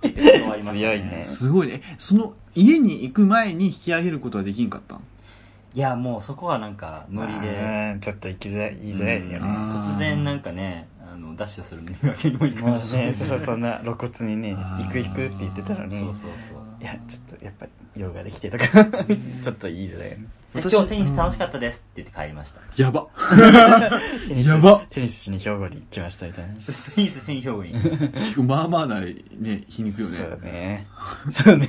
[0.09, 1.25] 言って断りました、強いね。
[1.25, 1.81] すごいね。
[1.97, 5.03] その、家に行く前に引き上げることはできんかったん
[5.73, 7.47] いやもうそこはなんか無理で。
[7.93, 9.37] うんちょっと行きづらい言いづらいよね。
[9.37, 9.69] うん。
[9.71, 10.87] 突然なんかね
[11.37, 12.95] ダッシュするわけにもいかもうないし。
[12.95, 15.99] ねそうそんな露骨にね行く行くって言ってたのに。
[15.99, 16.67] そうそうそう。
[16.81, 18.65] いやちょっとやっぱり用ができてとか
[19.41, 22.61] ちょっと言いづらいよね私今日テニス楽しかったですって言って帰りました。
[22.81, 23.07] やば。
[24.27, 26.53] テニスやばテニスしに兵庫に来ましたみたいな。
[26.53, 27.75] テニス新兵庫に。
[28.43, 30.15] まあまあな、ね、皮肉よね。
[30.17, 30.87] そうね。
[31.31, 31.67] そうね。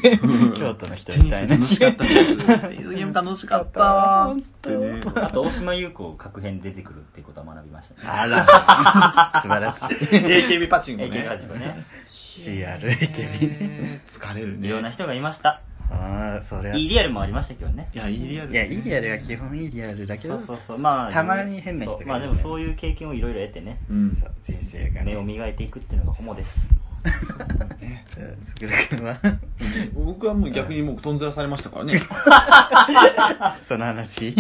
[0.57, 1.57] 京都の人テニスみたいな。
[1.57, 2.37] 楽しかったです。
[2.37, 5.03] テニスゲーム楽しかったーつってね。
[5.17, 8.01] あと、大島優子確変出てくるっていうことは学びましたね。
[8.09, 8.47] あら、
[9.43, 9.87] 素晴らしい。
[9.89, 11.29] AKB パチンコえ、ね。
[11.29, 11.85] 結構ね。
[12.09, 13.69] CR、AKB ね。
[13.69, 14.69] ね疲れるね。
[14.69, 15.63] いろんな人がいました。
[15.91, 16.77] ああ、それは。
[16.77, 17.89] いいリアルもありましたけどね。
[17.95, 18.53] いや、いいリアル。
[18.53, 20.79] いや、いいリアルは基本いいリアルだけど、そうそうそう。
[20.79, 24.11] まあ、たまに変な人がいるそうまあでもそういう経験をいろいろ得てね、うん。
[24.11, 26.71] そう人生がね目を磨いていくっていうのがホモです。
[27.81, 28.05] ね
[28.45, 29.19] すぐるくんは、
[29.95, 32.03] 僕はもう逆にもうとんずらされましたからね。
[33.63, 34.35] その話？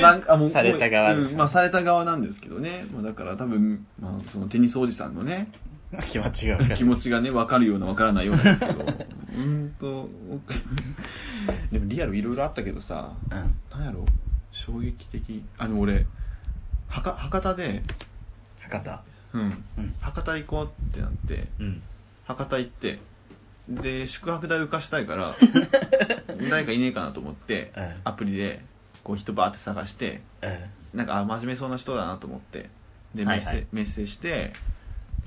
[0.00, 2.86] なんかもうされた側ですうんまあされた側なんですけどね。
[2.92, 5.50] まあだから多分、まあそのテニスおじさんのね、
[6.10, 6.74] 気持ちがわかる。
[6.76, 8.80] 気持ちがね、わかるようなわからないようなんですけど。
[8.84, 10.08] うーんと、
[11.72, 13.78] でもリアルいろいろあったけどさ、うん。
[13.78, 14.04] なんやろ？
[14.52, 15.44] 衝撃的。
[15.56, 16.06] あの俺、
[16.88, 17.82] はか博多で、
[18.60, 19.02] 博多？
[19.34, 19.94] うん、うん。
[20.00, 21.82] 博多行こうってなって、うん。
[22.24, 22.98] 博多行って、
[23.68, 25.34] で、宿泊代浮かしたいから、
[26.50, 27.92] 誰かいねえかなと思って、うん。
[28.04, 28.62] アプリで、
[29.04, 30.98] こう人バーって探して、うん。
[30.98, 32.68] なんか、あ、真面目そうな人だなと思って、
[33.14, 34.52] で、メッセ、メッセして、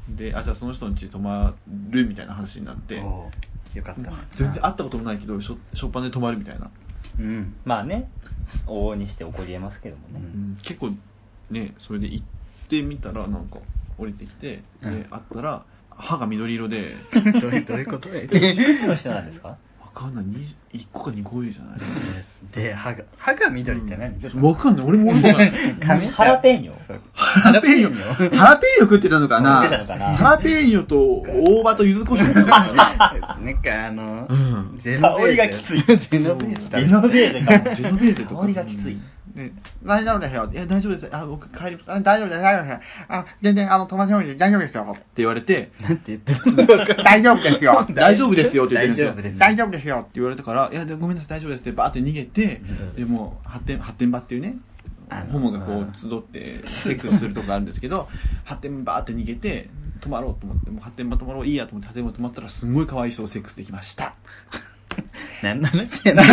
[0.09, 1.53] で、あ、じゃあその人の家泊ま
[1.89, 4.17] るみたいな話になって、おーよかったな。
[4.35, 6.69] 全然会ったこともないけど、しょ、しょっぱなで泊まるみたいな。
[7.19, 7.55] うん。
[7.63, 8.09] まあね、
[8.67, 10.19] 往々にして起こり得ますけどもね。
[10.33, 10.91] うん結構、
[11.49, 12.25] ね、それで行っ
[12.67, 13.59] てみたら、なんか、
[13.97, 16.95] 降りてきて、で、うん会ったら、歯が緑色で、
[17.41, 19.49] どういう、どういうこといくつの人なんですか？
[19.49, 19.57] わ
[19.93, 21.79] かんない、20 1個か2個上じゃない？
[22.55, 24.19] で、歯が、歯が緑って何？
[24.19, 24.45] ちょっと。
[24.47, 25.53] わかんない、俺もわかんない。
[25.79, 26.07] 髪？
[26.11, 26.73] ハラペーニョ。
[26.87, 27.01] そう。
[27.13, 28.35] ハラペーニョ？
[28.37, 28.91] ハラペーニョ？
[28.91, 29.63] 食ってたのかな？
[29.63, 30.17] 食ってたのかな？
[30.17, 30.97] ハラペーニョと
[31.45, 32.17] 大葉と柚子胡椒。
[32.19, 34.75] 食ってたのかななんかあのう、ん。
[34.77, 35.27] ジェノベーゼ。
[35.27, 35.77] 香りがきつい。
[35.77, 36.85] ジェノベーゼ。
[36.87, 37.69] ジェノベーゼか。
[37.69, 37.75] も。
[37.75, 38.41] ジェノベーゼとか。
[38.41, 38.97] 香りがきつい。
[39.35, 40.49] ね、大丈夫ですよ。
[40.51, 41.09] いや、大丈夫です。
[41.11, 41.91] あ、僕帰ります。
[41.91, 42.87] あ大丈夫です、大丈夫です。
[43.07, 44.87] あ、全然、あの、友達の家で大丈夫ですよ。
[44.91, 46.67] って言われて、なんて言ってたの？
[46.67, 47.71] かわかんない大丈夫ですよ。
[47.95, 49.07] 大丈夫ですよって言ってるんですよ。
[49.07, 52.61] 大丈夫です大丈夫ですよって言われたから、いや、でごめんなさい、大丈夫ですってバーって逃げて、
[52.95, 54.57] で、もう、発展、発展場っていうね、
[55.31, 58.07] ホモがこう集ってセックスするとこがあるんですけど、
[58.45, 64.15] 発展バーって逃げて、泊まろうと思って、もう発展場泊まろう、いいやと思って発展場泊まったら、すんごい可愛い人とセックスできました。
[65.41, 66.27] 何の話やねん。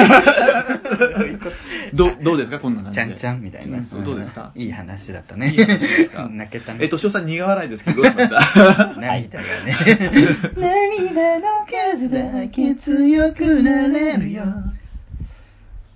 [1.94, 2.58] ど、どうですか？
[2.58, 3.06] こんな感じで。
[3.06, 3.84] ちゃんちゃんみたいな。
[3.84, 4.52] そうどうですか？
[4.54, 5.50] いい話だったね。
[5.50, 6.28] いい話ですか？
[6.32, 6.80] 泣けたね。
[6.82, 8.92] え、としおさん苦笑いですけど、どうしました？
[9.00, 9.76] 涙がね。
[10.56, 11.44] 涙の
[11.96, 14.44] 数だけ強くなれるよ。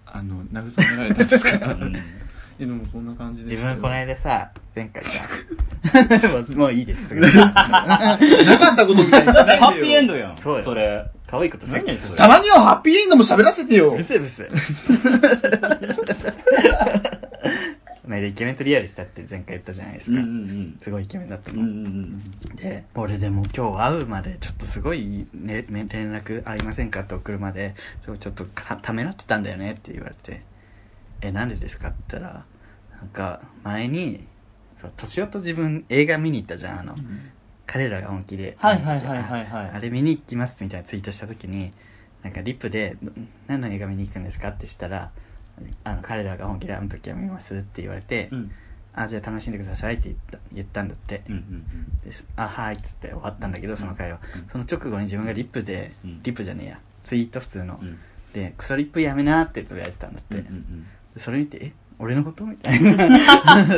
[0.07, 1.67] あの、慰められたんですか？
[1.67, 1.97] うん
[2.59, 3.51] え、でもそんな感じで。
[3.51, 5.23] 自分この間さ、前回さ、
[6.29, 7.09] もうもういいです。
[7.09, 9.59] すぐなかったことみたいにしないでよ。
[9.61, 10.37] ハッピーエンドやん。
[10.37, 11.05] そうよそれ。
[11.33, 14.03] 可愛いことセッたまにはハッピーエンドも喋らせてよブ。
[14.03, 14.45] スブス。
[18.03, 20.25] この間イケメンとリアルしたって前回言ったじゃないですうんうか。
[20.27, 21.59] んすごいイケメンだったうん。
[21.59, 21.83] うもん。
[21.85, 22.21] んうん
[22.57, 30.43] で、俺でも今日会うまでちょっとすごい、ね、ね連絡会いませんかって送るまで、すごいちょっとたためらってたんだよねって言われて、
[31.23, 32.45] え、なんでですかって言ったら、
[32.99, 34.27] なんか前に、
[34.79, 36.95] そう、年男と自分映画見に行ったじゃん、あの、
[37.67, 38.57] 彼らが本気で。
[38.59, 39.71] はいはいはいはいはい。
[39.71, 41.73] あれ見に行きますみたいなツイートした時に、
[42.23, 45.11] なんかリップで、ん何の映画見に行くんですかってしたら、
[45.85, 48.51] あの、彼らが本気であの時は見ますって言われて、うん。
[48.95, 51.23] あ、じゃあ楽しんでくださいって言った言ったんだって。
[51.29, 54.49] うんうんですあはいっつって終わったんだけどその会話、うん。
[54.51, 56.23] その直後に自分がリップで、うん。
[56.23, 56.81] リップじゃねえや。
[57.05, 57.99] ツイート普通の、うん。
[58.33, 60.87] でクソリップやめなってつぶやいてたんだって、うんうん。
[61.15, 61.73] でそれ見てえ？
[62.03, 62.97] 俺のことみたいな。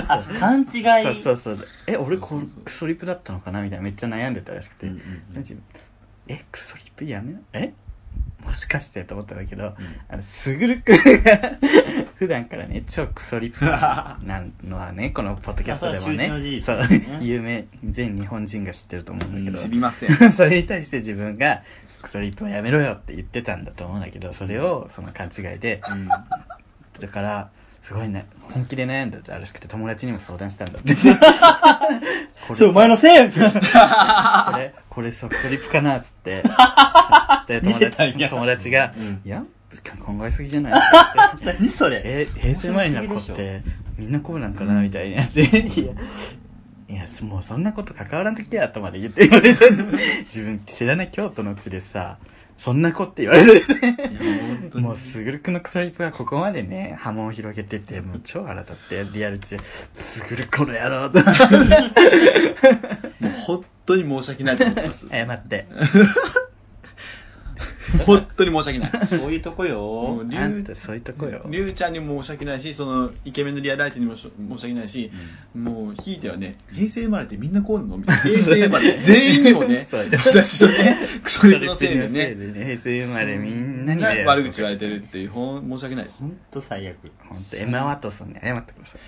[0.08, 0.66] あ、 勘違い。
[1.04, 1.68] そうそうそう。
[1.86, 3.60] え俺こうクソリップだったのかな？
[3.60, 5.38] みたいなめっちゃ悩んでたらしくて、うんうんうん。
[5.38, 5.62] 自分
[6.28, 7.74] えクソリップやめなえ？
[8.42, 9.04] もしかして？
[9.04, 9.72] と思ったんだけど、うん。
[10.08, 11.02] あの、すぐるくんが、
[12.16, 14.18] 普段からね、超クソリップな
[14.62, 20.32] のはね、 このポッドキャストでもねあそれは周知の事、実そう有名、全日本人が知ってると思うんだけど、知りません。
[20.32, 21.62] それに対して自分が、
[22.02, 26.06] クソリップをやめろよって言ってたんだと思うんだけど、それを、その勘違いで、うん。
[26.06, 27.50] だから、
[27.84, 30.94] すごいね、本気で悩んだらしくて、友達にも相談したんだって。
[30.94, 30.98] こ
[32.50, 36.42] れそう、お前のせいやこれ、これそう、クソリップかなっつって。
[37.46, 38.30] で見せたんや。
[38.30, 39.20] 友達が、うん。
[39.24, 39.44] いや、
[40.00, 40.72] 考えすぎじゃない？
[41.36, 42.00] って 何それ。
[42.04, 43.62] え、平成前の子って、
[43.98, 45.24] みんなこうなんかなみたいにな
[46.88, 49.70] いや、もうそんなこと関わらんときやとまで言って言われて、
[50.24, 52.18] 自分知らない京都の地でさ、
[52.56, 59.56] そんな子って言われて、もうすぐるくんのクソリップがここまでね、波紋を広げてて、 もう超腹立って、リアル中、
[59.92, 61.20] すぐるこの野郎と。
[63.20, 65.08] もう本当に申し訳ないと思ってます。
[65.08, 65.66] 謝って。
[68.04, 69.06] 本当に申し訳ない。
[69.06, 70.30] そういうとこもよう。
[70.30, 71.44] りゅうあんたそういうとこよ。
[71.48, 75.10] りゅうちゃんにも申し訳ないし、その、イケメンのリアル相手にもし申し訳ないし、
[75.54, 78.22] もう、ひいてはね、平成生まれってみんなこうなのみたいな。
[78.22, 86.20] 平成生まれ全員にもね、 そう私のね、クソリプのせいでそれね、で平成生まれみんなに悪口言われてるっていう、ほん申し訳ないです。
[86.20, 86.96] ほんと最悪。
[87.28, 88.98] ほんと、エマ・ワトソンに謝ってくださ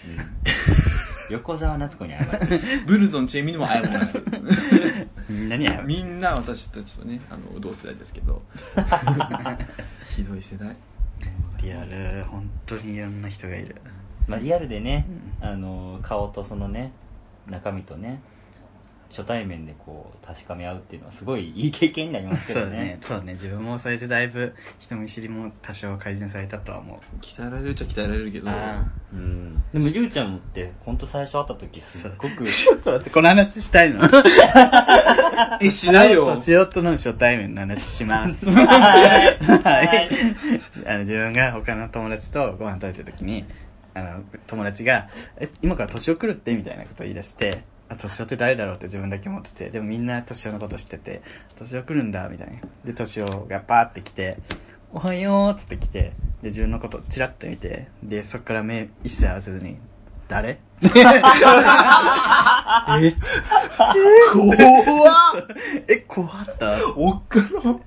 [1.26, 1.26] い。
[1.31, 2.61] 横澤夏子に謝る。
[2.87, 4.23] ブルゾンチェミにも謝ります。
[5.29, 5.87] みんなに謝る？
[5.87, 8.43] みんな私たちとね、あの、同世代ですけど。
[10.15, 10.77] ひどい世代。
[11.63, 13.77] リアル、本当にいろんな人がいる。
[14.29, 15.07] まあリアルでね、
[15.41, 16.93] あの、顔とそのね、
[17.49, 18.21] 中身とね、
[19.17, 23.19] 初対面でこう、確かめ合うっていうのはすごいいい経験になりますけどねそうね。。
[23.21, 23.33] そうね。
[23.35, 27.17] 自分もそれでだいぶ人見知りも多少改善されたとは思う。
[27.25, 29.63] 鍛えられるっちゃ鍛えられるけど、あうん。
[29.73, 34.01] でも、りゅうちゃんって、ほんと最初会った時すっごく、 ちょっと待って、この話したいの？
[35.63, 36.27] え、しないよ。
[36.27, 38.45] 年男との初対面の話します。
[38.47, 40.09] はい。
[40.87, 43.47] あの、自分が他の友達とご飯食べてる時に、
[43.95, 46.55] あの、友達が、え、今から年を来るって？
[46.55, 51.23] みたいなことを言い出して、あ、年をって誰だろうって自分だけ思ってて、でもみんな年をのこと知ってて、
[51.59, 52.55] 年を来るんだ、みたいな。
[52.85, 54.39] で、年をがパーって来て、
[54.93, 59.77] おはようっつって来て、で、自分のことチラッと見て、で、そっから目一切合わせずに、
[60.29, 60.59] 誰？
[60.83, 60.89] え？
[64.33, 64.59] 怖っ。
[65.89, 66.77] え、怖った？
[66.97, 67.79] おっかな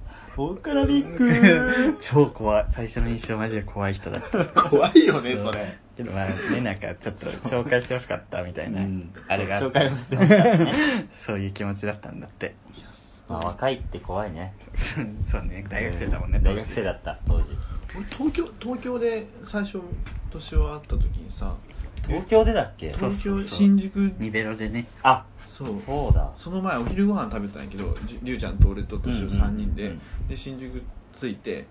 [0.59, 1.39] からびっくり。
[1.99, 2.65] 超怖い。
[2.69, 4.45] 最初の印象マジで怖い人だった。
[4.61, 5.77] 怖いよね、それ。
[5.97, 11.07] けどまあね、なんかちょっと紹介してほしかったみたいな、うんあれが紹介をしてましたね。
[11.13, 12.55] そういう気持ちだったんだって。
[13.27, 14.53] まあ、若いって怖いね。
[14.73, 17.55] そうね、大学生だもんね、大学生だった、当時。
[17.95, 19.81] 俺東京、東京で最初、
[20.31, 21.55] 年を会った時にさ、
[22.07, 22.93] 東京でだっけ？
[22.93, 24.87] 東京、新宿、ニベロでね。
[25.03, 25.25] あ、
[25.65, 25.79] そう。
[25.79, 26.31] そうだ。
[26.37, 30.37] その前お昼ご飯食べたんやけどりゅうちゃんと俺と年を3人で、うんうんで。
[30.37, 30.81] 新宿
[31.19, 31.67] 着いて。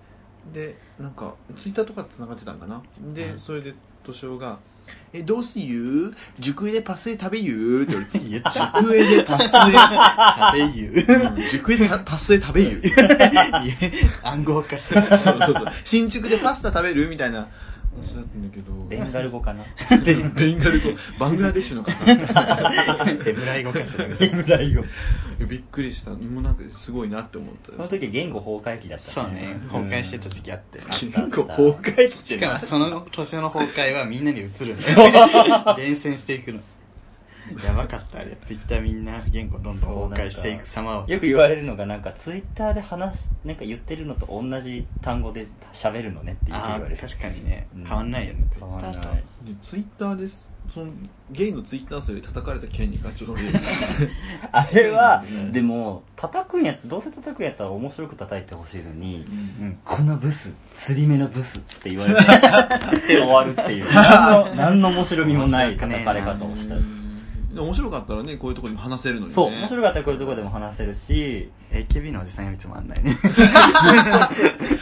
[0.52, 2.80] でなんかツイッターとか繋がってたんかな。
[3.12, 3.74] で、それで
[4.04, 4.58] 年をが
[5.12, 8.26] 「えどうすゆ熟恵でパスエ食べゆ?」って言われて。
[8.26, 11.50] 言っちゃ熟恵でパスエ食べゆうん。
[11.50, 12.82] 熟恵でパスエ食べゆ
[14.22, 15.66] 暗号化しそうそうそう。
[15.84, 17.10] 新宿でパスタ食べる？
[17.10, 17.48] みたいな
[17.96, 18.48] 話だったん。
[18.48, 19.64] だけどベンガル語かな？
[20.04, 20.98] ベンガル語。
[21.18, 21.92] バングラデシュの方。
[23.24, 24.06] ヘブライ語かしら。
[24.06, 24.84] ベンガル語。
[25.46, 26.10] びっくりした。
[26.10, 30.80] もうなんかすごいなって思ったその時言語崩壊期だったそうね、崩壊してた時期あって。
[30.80, 35.76] 結構崩壊期しかもその年の崩壊はみんなに移るんだよ。
[35.76, 36.60] 伝染していくの。
[37.64, 38.36] やばかった、あれ。
[38.42, 41.04] ツイッターみんな言語どんどん崩壊していく様を。
[41.08, 47.84] よく言われるのがなんかツイッターで話しなんか言ってるのと同じ単語で喋るのねってよくああ、言われる確かにねうん。
[47.84, 49.16] 変わんないよね、ツイ変わんないッターと。
[49.16, 49.22] で
[49.62, 50.92] ツイッターですその
[51.30, 53.40] ゲイのツイッター数で叩かれた件に関して俺
[54.52, 59.24] あれはうんでも叩くんやどうせ叩くんやったら面白く叩いてほしいのに
[59.60, 59.78] うん。
[59.84, 62.20] このブス釣り目のブスって言われて
[63.06, 66.74] で 終わるっていう 何の何の面白みもない叩かれ方をした
[67.58, 73.18] で面白かったらねこういうところにも話せるのにねそう面白かったらこういうところでも話せるし AKB のおじさんよりつまんないね。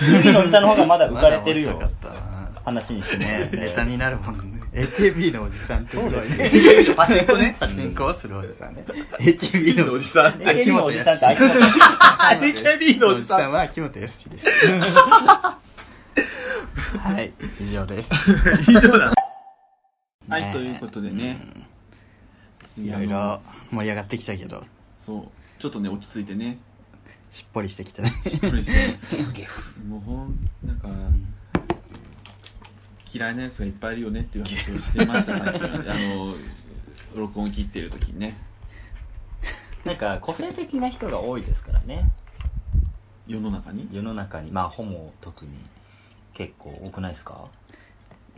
[0.01, 4.61] 指のおじさんの方がまだ浮かれてるよまだ面白かったな話にしてねねネタになるもんね。
[4.77, 6.51] AKB のおじさんってすごいそうね。
[6.95, 8.85] パチンコねパチンコをするおじさんね。
[9.19, 11.55] AKB のおじさん AKB のおじさんって秋元
[12.61, 14.49] AKB のおじさんは秋元康で す。
[16.99, 18.09] はい、以上です。
[18.69, 19.15] 以上だ
[20.29, 21.66] はいねということでね
[22.79, 24.65] いろいろ盛り上がってきたけど、
[24.99, 25.25] そう。
[25.59, 26.59] ちょっとね落ち着いてね。
[27.31, 28.13] しっぽりしてきたね。
[28.27, 28.99] しっくりして
[29.87, 30.89] もうほんなんか
[33.13, 36.35] 嫌いなやつがいっぱいいるよねっていう話をしてました最近あの
[37.15, 38.37] 録音切ってる時にね。
[39.85, 42.11] なんか個性的な人が多いですからね。
[43.27, 43.89] 世の中に？
[43.91, 44.51] 世の中に。
[44.51, 45.51] まあホモ特に
[46.35, 47.47] 結構多くないですか？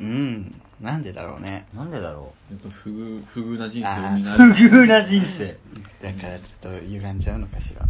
[0.01, 1.67] うん、なんでだろうね。
[1.75, 4.39] なんでだろちょっと不遇不遇な人生をみんなう。
[4.39, 5.59] 不遇な人生。
[6.03, 7.85] だからちょっと歪んじゃうのかしら。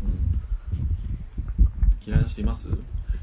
[2.06, 2.68] 嫌いな人います？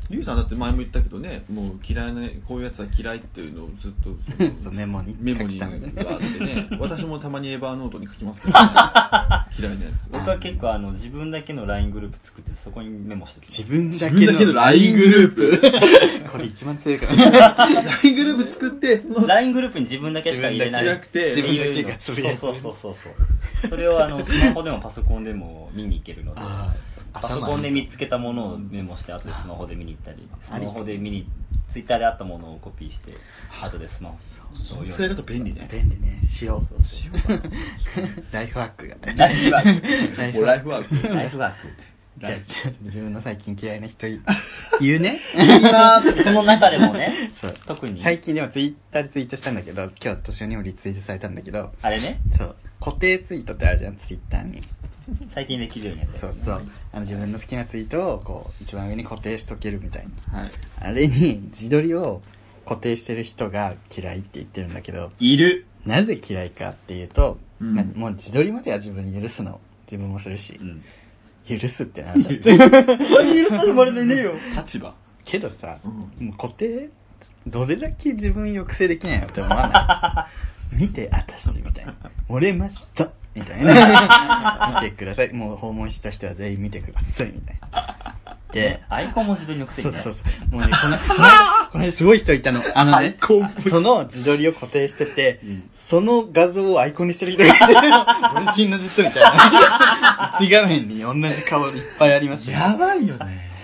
[0.10, 4.10] リュウさんだって前も言ったけどねもう嫌いなこういうやつは嫌いっていうのをずっと
[4.62, 5.66] そう、メモにメモにが。
[5.66, 6.68] あってね。
[6.80, 8.70] 私もたまにエバーノートに書きますけど、ね、
[9.58, 10.10] 嫌いなやつ。
[10.12, 16.30] 僕は結構あの自分だけの LINE グループ作ってそこにメモしてき自分自だけの分だけの LINE グループ。
[16.32, 17.66] これ一番強いから。
[17.66, 20.84] LINE グループ作ってその LINE グループに自分だけしか入れない。
[20.84, 22.38] 自分だけじゃなくて自分だけがつぶやいてる。
[22.38, 23.14] そうそうそうそう。
[23.62, 26.42] そうそれをあのスマホでもパソコンでも見に行けるので。
[26.44, 26.74] あ
[27.22, 31.28] パソコンで見つけたものをメモして後でスマホで見に行ったりスマホで見に
[31.70, 33.14] ツイッターであったものをコピーして
[33.62, 34.18] 後でスマホ
[34.56, 34.86] その。
[34.94, 35.68] 使い方便利ね。
[35.72, 36.22] 便利ね。
[36.30, 36.86] しよう。
[36.86, 37.18] しよう
[38.34, 38.96] ライフワークが。
[39.16, 40.18] ライフワーク。
[40.18, 41.14] ライフワーク。
[41.14, 41.68] ライフワーク。
[42.18, 44.22] じゃあ、じゃあ自分の最近嫌いな人い
[44.80, 45.20] 言うね。
[45.36, 46.24] 言います。
[46.24, 47.54] その中でもね、そう。
[47.66, 52.56] 特に、最近でもツイッターでツイートしたんだけど、今日年寄にもリツイートされたんだけど、あれね、そう。
[52.86, 54.62] 固定ツイートってあるじゃん、ツイッターに。
[55.34, 56.68] 最近できるようになったやつねそうそう。
[56.92, 60.40] あの自分の好きなツイートを、こう、一番上に固定しとけるみたいな。
[60.42, 60.52] はい。
[60.80, 62.22] あれに自撮りを
[62.66, 65.66] 固定してる人が嫌いって言ってるんだけど、いる。
[65.86, 69.60] なぜ嫌いかっていうと、うんまあもう自撮りまでは自分に許すの。
[69.88, 70.64] 自分もするしう。
[70.64, 70.84] ん。
[71.60, 74.34] 許すってなんだ何許されまれねえよ。
[74.56, 74.94] 立場。
[75.24, 76.90] けどさ、うんもう固定、
[77.48, 80.46] どれだけ自分抑制できないのって思わない？
[80.72, 81.96] 見て、あたし、みたいな。
[82.30, 84.82] 漏れましたみたいな。
[84.82, 85.34] 見てください。
[85.34, 88.16] もう訪問した人は全員見てください、みたいな。
[88.52, 90.00] でで、、アイコン文字取りのくせにね。
[90.00, 90.56] そうそうそう。
[90.56, 92.62] もうね、この、この間、 この間すごい人いたの。
[92.74, 93.18] あのね、
[93.68, 100.34] その自撮りを固定してて、うんその画像をアイコンにしてる人がいて、 分身の術みたいな。
[100.40, 103.55] 一画面に同じ顔いっぱいあります、やばいよね。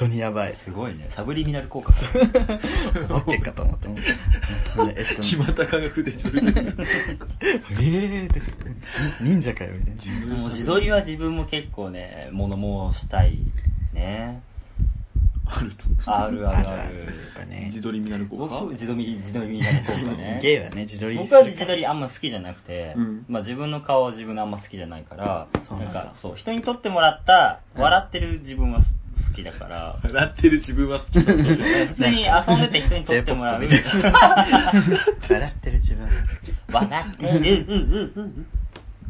[0.00, 0.52] 本当にやばい。
[0.54, 1.06] すごいね。
[1.10, 1.92] サブリミナル効果。
[1.92, 3.88] オッケーかと思って。
[3.88, 6.48] もうえっと、木俣科学でそれで。
[6.48, 8.40] えーって、
[9.20, 10.44] 忍者かよ、みたいな。
[10.48, 12.56] 自撮りは自分も結構ね、物
[12.92, 13.38] 申したい。
[13.92, 14.42] ね。
[15.52, 15.72] ある
[16.06, 17.12] あるあるあやっる。
[17.36, 18.60] ぱね自、撮りになる効果？
[18.60, 20.38] 僕、自撮り、自撮りミナル効果ね。
[20.42, 28.94] ゲイはね、自撮り僕は自撮りあんま好きじゃなくて、うんまあ自分の顔は自分のあんま好きじゃないから、そうなんか、そう、人に撮ってもらった、笑ってる自分はす
[29.28, 31.32] 好きだから、笑ってる自分は好きだ。
[31.32, 31.44] 普
[31.94, 33.60] 通に遊んでて人に撮ってもらう。
[33.60, 33.72] 笑っ
[35.54, 36.54] てる自分が好き。
[36.72, 38.46] 笑ってる、ううううう。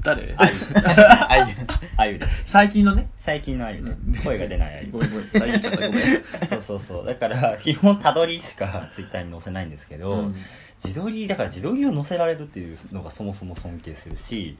[0.03, 0.35] 誰？
[0.39, 0.53] あゆ。
[0.75, 1.57] ああいう。
[1.97, 2.43] あゆです。
[2.47, 3.11] 最近のね？
[3.21, 3.97] 最近のあゆね。
[4.25, 4.99] 声が出ないあゆご。
[4.99, 5.27] めんごめん。
[5.31, 6.03] 最近ちゃったごめん。
[6.49, 7.07] そうそうそう。
[7.07, 10.37] だから、基本たどりしかツイッターに載せないんですけど、うん
[10.83, 14.57] 自撮り、だから自撮りを載せられるっていうのがそもそも尊敬するし、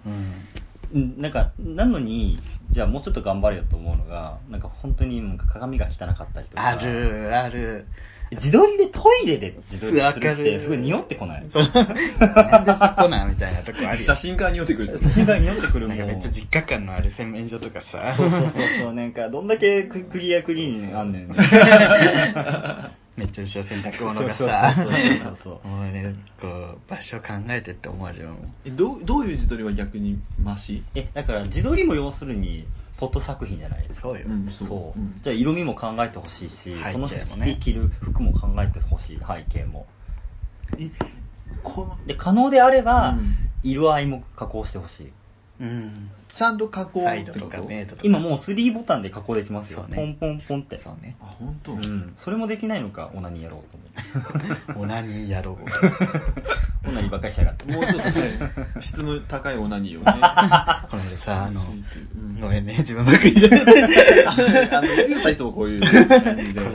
[0.93, 2.39] なんか、なのに、
[2.71, 6.67] じゃあもうちょっと頑張れよと思うのが、なんか本当になんか鏡が汚かったりとか。
[6.67, 6.77] あ。
[6.77, 7.87] る、ある。
[8.33, 11.47] 自撮りでトイレで自撮りするってるすごい匂ってこない？
[11.51, 11.65] そう。
[11.65, 14.15] なんでそこなんみたいなとこあるよ写。
[14.15, 15.01] 真家に寄ってくる。
[15.03, 15.99] 写真が匂ってくるもん。
[15.99, 18.13] なんかめっちゃ実家感のある洗面所とかさ。
[18.17, 21.29] そうそうそうそう、なんかどんだけククリアクリーンあんねん。
[23.21, 24.75] めっちゃ後ろ洗濯物がそうさ。
[24.75, 25.69] そうそうそう。
[25.69, 28.39] もうね、こう、場所考えてって思う自分も。
[28.65, 30.83] え、どう、どういう自撮りは逆にマシ？
[30.95, 32.67] え、だから自撮りも要するに、
[32.99, 34.09] フォト作品じゃないですか。
[34.09, 34.29] そうよ。
[34.29, 39.87] んそう、んじゃあ色味も考えてほしいし、背景その日着る服も考えてほしい、背景も。
[41.63, 45.13] この、で、可能であれば、うん色合いも加工してほしい。
[45.61, 46.11] うん。
[46.35, 48.03] ちゃんと加工サイドとかメイドとか。
[48.05, 49.83] 今もう3ボタンで加工できますよ。
[49.85, 50.79] ねポンポンポンって。
[50.79, 51.17] そうね。
[51.21, 51.73] あ、本当？
[51.73, 52.15] うん。
[52.19, 54.73] それもできないのか、オナニーやろうと思って。
[54.79, 55.57] オナニーやろう。
[56.89, 57.73] オナニーばっかりしやがって。
[57.73, 58.39] もうちょっとね、
[58.81, 60.13] 質の高いオナニーをね。
[60.91, 61.65] この間さ、あの、う
[62.19, 63.63] んごめんね、自分ばっかりじゃない。
[64.71, 65.93] あの、ゆうさんいつもこういう感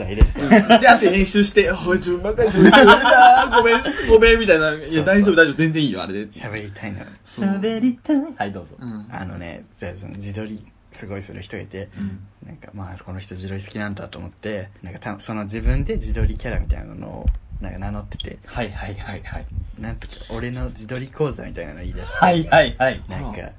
[0.08, 0.26] じで。
[0.26, 0.48] す。
[0.48, 4.72] で、あと編集して、おい、自分ばっかり喋ってるなごめん、ごめん、みたいな。
[4.74, 6.26] いや、大丈夫、大丈夫、全然いいよ、あれで。
[6.28, 7.00] 喋りたいの。
[7.24, 8.16] そう喋りたい。
[8.36, 8.76] はい、どうぞ。
[8.80, 9.06] うん。
[9.10, 9.45] あのね、
[9.78, 12.26] じゃあその自撮りすごいする人がいて、うん。
[12.46, 17.26] なんかまあこの人自撮り好きなんだと思って、なんかたその自分で自撮りキャラみたいなのを
[17.60, 19.46] なんか名乗ってて、はいはいはいはい。
[19.78, 23.02] なんとか俺の自撮り講座みたいなの言い出して、はいはいはい。
[23.08, 23.50] なんか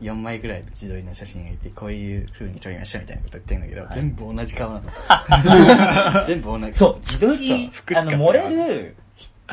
[0.00, 4.90] 4枚ぐらい自撮りの写真がいて、こういう風に撮りましたみたいなこと言ってるんだけど、はい全部同じ顔なの。
[6.26, 6.78] 全部同じ。
[6.78, 8.96] そう、自撮りあの、か違う漏れる、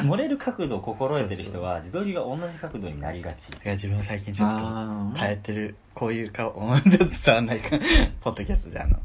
[0.04, 3.52] 漏れる角度を心得てる人は、自撮りが同じ角度になりがち。
[3.52, 4.60] だから自分最近ちょっ
[5.14, 6.52] と変えてる、こういう顔、
[6.90, 7.78] ちょっと伝わんないか、
[8.22, 9.00] ポッドキャストであの、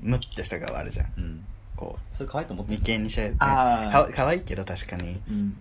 [0.00, 1.06] ムってした顔あるじゃん。
[1.16, 1.44] うん。
[1.76, 5.56] こそれ可愛いと思っう、て眉間にしゃれて、あーかかわいいけど確かに、うん。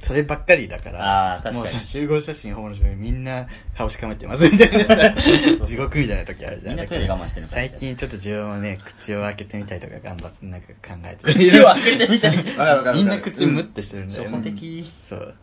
[0.00, 3.46] そればっかりだから、あー確かにもうさ、集合写真、ホームの人みんな
[3.76, 5.14] 顔しかめてますみたいなさ、
[5.66, 6.76] 地獄みたいな時あるじゃん。
[6.76, 11.34] みんなトイレ我慢してるの最近ちょっと自分もね、口を開けてみたいとか頑張ってなんか考えてる。
[11.34, 14.92] 口を開けてみたいわかるわかるわかるみんな口ムってしてるんだ初よ、歩的。
[15.00, 15.34] そう。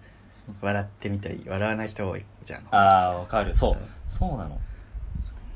[0.61, 2.61] 笑ってみたり、笑わない人多いじゃん。
[2.71, 3.55] あー、わかる。
[3.55, 3.77] そう。
[4.07, 4.59] そうなの。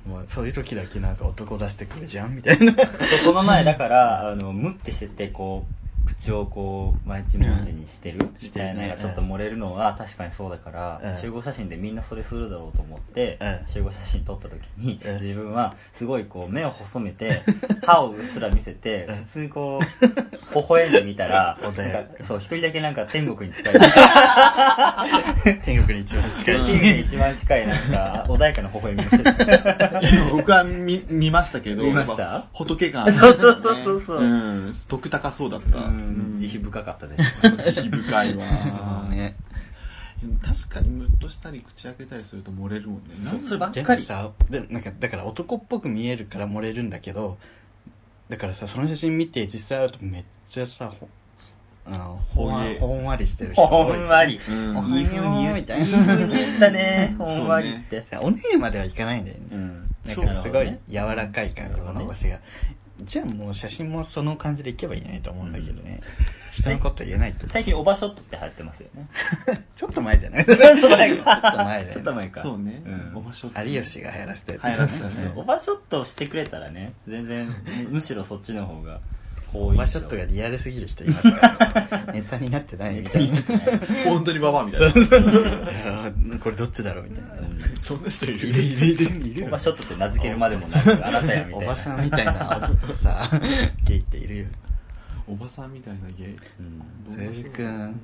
[0.05, 2.73] もうそういう時だけなんか男出してくるじゃんみたいな。
[2.73, 2.85] そう
[3.25, 5.78] この前だから、あの、ムってしてて、こう、
[6.17, 17.41] 口をこう、毎日文字にしてるみたいなのがちょっと漏れるのは確かにそうだから、うん集合写真でみんなそれするだろうと思って、うん集合写真撮った時に、うん自分はすごいこう、目を細めて、
[17.85, 20.07] 歯をうっすら見せて、うん普通にこう、
[20.55, 21.57] 微笑んでみたら、
[22.23, 23.73] そう、一人だけなんか天国に近い。
[25.63, 26.55] 天国に一番近い。
[26.55, 29.23] 天国に一番近いなんか、穏やかな微笑みをしてる。
[30.23, 31.83] いや僕は見、見ましたけど。
[31.83, 32.45] 見ました？
[32.53, 34.27] 仏感あるそうそうそうそうそうう
[34.69, 34.73] ん。
[34.87, 35.77] 徳高そうだった。
[35.79, 35.98] うん、
[36.37, 39.07] 慈悲深かったで慈悲深いわ。
[39.09, 39.35] ね。
[40.45, 43.01] 確かにムッとしたり口開けたりすると漏れるもんね。
[43.23, 44.29] そうそればっでかりもさ。
[44.49, 47.37] でなんかだから男っぽく見えるから漏れるんだけど
[48.29, 51.07] だからさその写真見て実際会うとめっちゃさほ
[51.85, 54.39] あのほんわほげほんわりしてる人ほんわり。
[54.47, 54.77] うん。
[54.77, 57.15] おはいよーみたいいい風なに言ったね。
[57.17, 58.05] ほんわりって。
[58.21, 59.89] おねえまではいかないんだよね、うん。
[60.05, 62.39] なんそうかすごい柔らかい感じの物腰が、
[63.03, 66.01] じゃあもう写真もその感じでいけばいいねと思うんだけどね、
[66.53, 67.47] 人のこと言えないと。
[67.49, 69.07] 最近オバショットって流行ってますよね。
[69.75, 70.45] ちょっと前じゃない？
[70.47, 72.41] ちょっと前 ちょっと前ちょっと前か。
[72.41, 72.81] そうね。
[72.85, 73.11] うん。
[73.17, 75.03] おばしょ有吉が流行らせてる流行らせ
[75.35, 77.55] オバショットをしてくれたらね全然
[77.89, 78.99] むしろそっちの方が
[79.53, 81.47] 多いオバショットがリアルすぎる人いますか
[82.07, 83.41] ら ネタになってないみたいな。
[84.05, 86.39] 本当にババアみたいな。
[86.39, 87.29] これどっちだろうみたいな。
[87.77, 88.49] そんな人いいる？
[88.49, 89.05] いるいる。
[89.27, 91.57] いるオバショットって名付けるまでもなくあなたやみたいな。
[91.57, 92.69] おばさんみたいな。
[92.93, 93.31] さ
[93.85, 94.45] ゲイっているよ。
[95.27, 96.27] おばさんみたいなゲイ。
[96.27, 97.33] うん。
[97.35, 97.99] すぐるくん。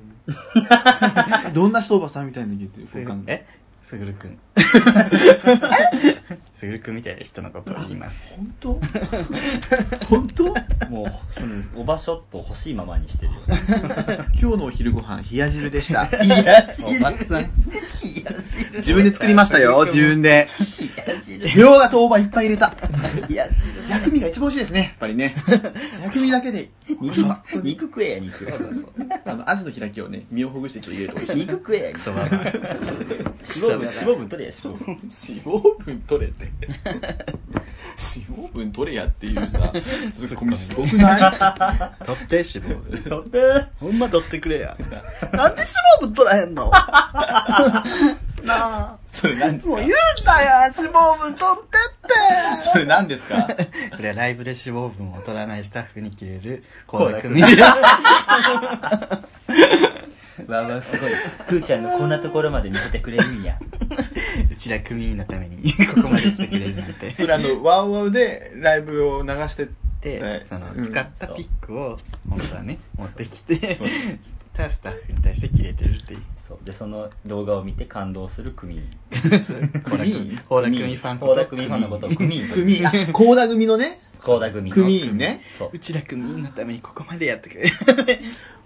[1.54, 2.80] どんな人おばさんみたいなゲイって
[3.26, 3.46] え？
[3.84, 4.36] すぐるくん
[6.58, 8.18] すぐるくんみたいな人のことを言います。
[8.34, 8.80] 本当？
[10.08, 10.44] 本当？
[10.88, 13.40] もうそのオバショットを欲しいままにしてるよ。
[14.40, 16.04] 今日のお昼ご飯冷や汁でした。
[16.24, 17.50] いやおばさん。
[18.76, 20.48] 自分で作りましたよ自分で。
[21.06, 21.56] 冷や汁。
[21.56, 22.74] みょうがと大葉いっぱい入れた。
[23.28, 23.88] 冷や汁。
[23.90, 25.36] 薬味が一番美味しいですねやっぱりね。
[26.02, 26.70] 薬味だけで。
[26.88, 27.20] 肉
[27.62, 28.48] 肉食えや肉
[29.24, 31.40] あのアジの開きをね身をほぐしてちょっと入れると美味しい。
[31.40, 32.52] 肉食えやクソババ脂
[33.44, 36.45] 肪分取れや脂肪分脂肪分取れって
[37.98, 39.72] 脂肪分取れやっていうさ
[40.12, 42.04] ツッコミすごくない？
[42.04, 43.66] 取って脂肪分取って。
[43.80, 44.76] ほんま取ってくれや。
[45.32, 45.66] なんで脂
[45.98, 46.70] 肪分取らへんの？
[48.44, 48.96] なあ。
[49.08, 49.70] それ何ですか？
[49.70, 49.90] もう言う
[50.26, 52.60] なや脂肪分取ってって。
[52.72, 53.42] それ何ですか？
[53.96, 57.60] これはライブで脂肪分を取らないスタッフに切れる倖田來倖田
[59.08, 59.22] 來
[59.56, 60.15] 未
[60.46, 61.10] わわすごい。
[61.48, 63.58] くーちゃんのこんなところまで見せてくれるんや。
[64.50, 67.14] 内田組のために ここまでしてくれるなんて。
[67.14, 69.68] それあのワウワウでライブを流して
[70.00, 73.88] でそのうん使ったピックを本当はね持ってきてそう。
[74.52, 76.20] たスタッフに対して切れてるっていう。
[76.46, 76.58] そう。
[76.64, 84.00] でその動画を見て感動するクミン倖田組ファン倖田組ファンのことをクミンと組あ高田組のね？
[84.26, 84.76] 倖田組の。
[84.76, 85.42] 組員ね。
[85.58, 85.70] そう。
[85.72, 87.68] うちら組のためにここまでやってくれ。
[87.68, 87.74] る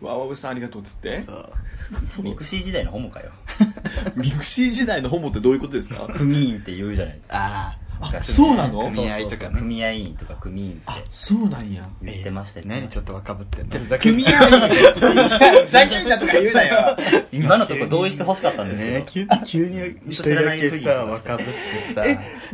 [0.00, 1.22] ワウワウさんありがとうっつって。
[1.22, 1.52] そう。
[2.22, 3.30] ミクシー時代のホモかよ。
[4.16, 6.08] ミクシー時代のホモってどういうことですか？
[6.16, 7.36] 組員って言うじゃないですか。
[7.36, 7.89] ああ
[8.22, 8.90] そうなの？
[8.90, 10.82] 組合とか組合員とか組員って。
[10.86, 11.82] あそうなんや。
[11.84, 13.98] あ言ってましたよ何ちょっと若ぶってんの。
[13.98, 16.96] 組合ふざけんなとか言うなよ。
[17.32, 21.52] 今のとこ同意してほしかったんですけど、ね急急に一知らない人だけさ若ぶって
[21.94, 22.04] さ。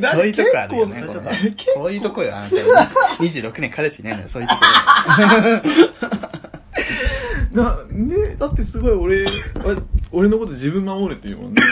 [0.00, 0.94] だそういうとこあるよね。
[0.96, 1.80] 結構この結構。
[1.80, 2.36] こういうとこよ。
[2.36, 4.28] あなた26年彼氏いないのよ。
[4.28, 4.60] そういうとこ
[7.56, 9.28] な、ねだってすごい俺、あ
[10.12, 11.62] 俺のこと自分守るって言うもんね。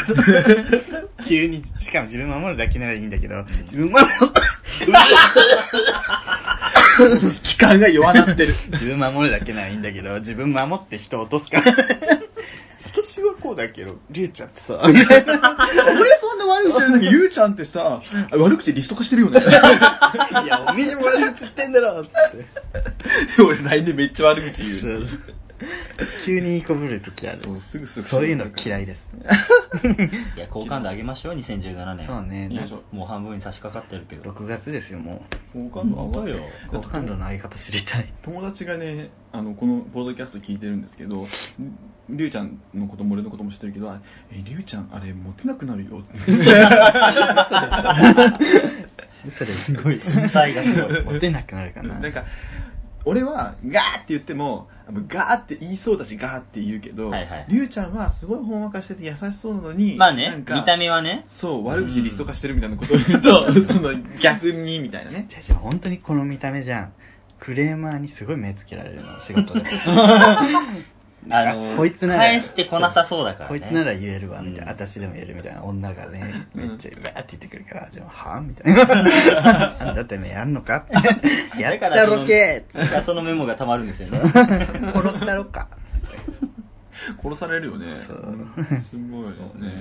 [1.28, 4.10] 急にしかも自分守るだけならいいんだけど自分守る
[7.42, 8.54] 期間が弱なってる。
[8.72, 11.74] 自分守るだけならいいんだけど自分守って人落とすから
[12.86, 19.40] 私はこうだけどりゅうちゃんってさ 俺そんな悪口してるのに、りゅうちゃんってさ、悪口リスト化してるよね。
[19.40, 22.12] いやおめえも悪口言ってんだろって
[23.42, 24.94] 俺来年めっちゃ悪口言。
[24.94, 25.06] う
[26.24, 27.38] 急にこぶるときある。
[27.38, 28.06] そう、すぐすぐ。
[28.06, 29.08] そういうの嫌いです。
[30.36, 34.30] いや好感度上げましょう2017年そうねよいしょもう半分に差し掛かってるけど。
[34.30, 35.24] 6月ですよも
[35.54, 35.70] う。
[35.70, 36.44] 好感度上がるよ。
[36.68, 38.12] 好感度の上げ方知りたい。
[38.22, 41.26] 友達がね、あの、このポッドキャスト聞いてるんですけど、
[42.08, 44.00] りゅうちゃんのことも俺のことも知ってるけど、あ
[44.30, 45.98] え、りゅうちゃん、あれ、モテなくなるよ。
[46.02, 46.18] って。
[49.30, 50.00] それすごい。
[50.00, 51.02] 心配がすごい。
[51.02, 51.94] モテなくなるかな。
[51.98, 52.24] なんか、
[53.04, 54.68] 俺は、ガーって言っても、
[55.08, 57.46] ガーって言いそうだし、ガーって言うけど、はいはい。
[57.48, 61.24] りゅうちゃんはすごいほんわかしてて優しそうなのに、まあねなんか見た目はね。
[61.28, 65.26] そう、悪口リスト化してるみたいなことを言うと、 その逆にみたいなね。
[65.30, 66.92] じゃあじゃあ本当にこの見た目じゃん。
[67.38, 69.64] クレーマーにすごい目つけられるの仕事で
[71.30, 73.58] あのこいつなら返してこなさそうだからね。
[73.58, 74.78] こいつなら言えるわみたいな、うん。
[74.78, 75.62] 私でも言えるみたいな。
[75.64, 76.68] 女がねうん。
[76.68, 78.84] めっちゃうわーって言ってくるからじゃあはぁみたいな。
[79.86, 80.76] なんだってめえやんのか？
[80.76, 80.84] っ
[81.56, 84.30] てやったろけだからそのメモがたまるんですよね。
[84.94, 85.68] 殺したろか。
[87.22, 87.96] 殺されるよね。
[87.96, 88.36] そう。
[88.82, 89.72] すごいよね。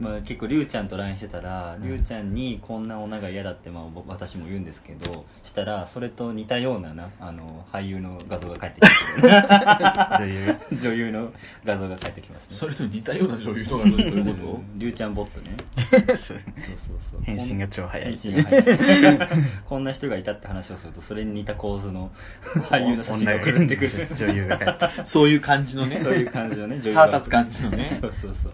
[0.00, 10.80] まあ、結構りゅうちゃんと LINE してたらりゅうちゃんにこんな女が嫌だって、まあ、僕私も言うんですけどしたらそれと似たようななあの俳優の画像が返ってきて女優。
[10.80, 11.32] 女優の
[11.64, 12.46] 画像が返ってきますね。
[12.48, 14.78] それと似たような女優とかどういうこうん。
[14.78, 15.56] りゅうちゃんボットね。
[16.16, 16.40] そう。
[16.76, 18.08] そうそう返信が超早い。
[18.08, 19.28] 返信が早い。
[19.66, 22.10] こんな人がいたって話をするとそれに似た構図の
[22.70, 23.90] 俳優の写真が送ってくる。
[24.16, 26.00] 女優がそういう感じのね。
[26.02, 27.90] そういう感じのね女優腹立つ感じのね。
[28.00, 28.52] そうそうそう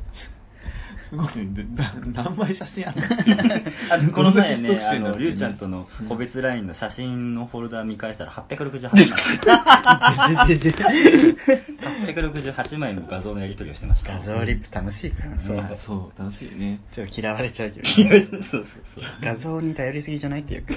[1.08, 1.46] すごいね。
[1.52, 1.62] で
[2.12, 3.62] な何枚写真あるのっていう。
[3.90, 11.36] あのこの前どんだけストッねあクしてんだっりゅうちゃんとの個別 LINE の写真のフォルダ見返したら868枚ジュジュジュ
[12.06, 14.14] 868枚の画像のやり取りをしてました。
[14.18, 16.80] 画像リップ楽しいからねそう楽しいね。
[16.92, 18.06] ちょっと嫌われちゃうけどそう
[18.42, 20.74] そうそう画像に頼りすぎじゃないっていうか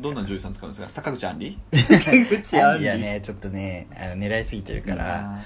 [0.00, 0.88] どんな女優さん使うんですか？
[0.88, 5.40] 坂口杏里 口あるいやねちょっとねあの狙いすぎてるから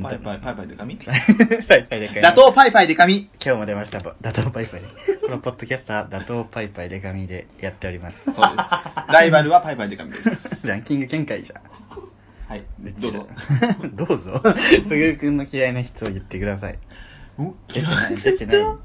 [0.00, 0.96] パイパイパイパイで髪？
[0.96, 1.12] パ
[1.76, 3.18] イパイでかい打倒パイパイで髪。
[3.18, 4.00] 今日も出ました。
[4.00, 4.86] 打倒パイパイで。
[5.20, 8.32] このポッドキャストは打倒パイパイで髪でやっております。
[8.32, 8.74] そうです。
[9.08, 10.64] ライバルはパイパイで髪です。
[10.66, 11.62] ランキング見解じゃん。
[12.48, 12.64] はい。
[12.80, 13.28] どうぞ。
[13.92, 14.42] どうぞ。
[14.88, 16.78] すぐるくんの嫌いな人を言ってください。
[17.38, 18.56] お出てない出てない。
[18.56, 18.78] ちょっ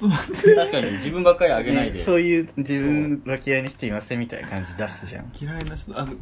[0.00, 0.54] と待って。
[0.56, 5.32] 確かに自分ばっかりあげないで、ねそういう自分は嫌いな人いませんみたいな感じ出すじゃん。
[5.40, 6.14] 嫌いな人あの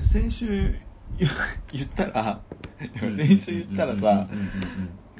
[0.00, 0.76] 先週
[1.18, 1.28] 言
[1.72, 2.40] 言ったら
[3.16, 4.28] 先週言ったらさ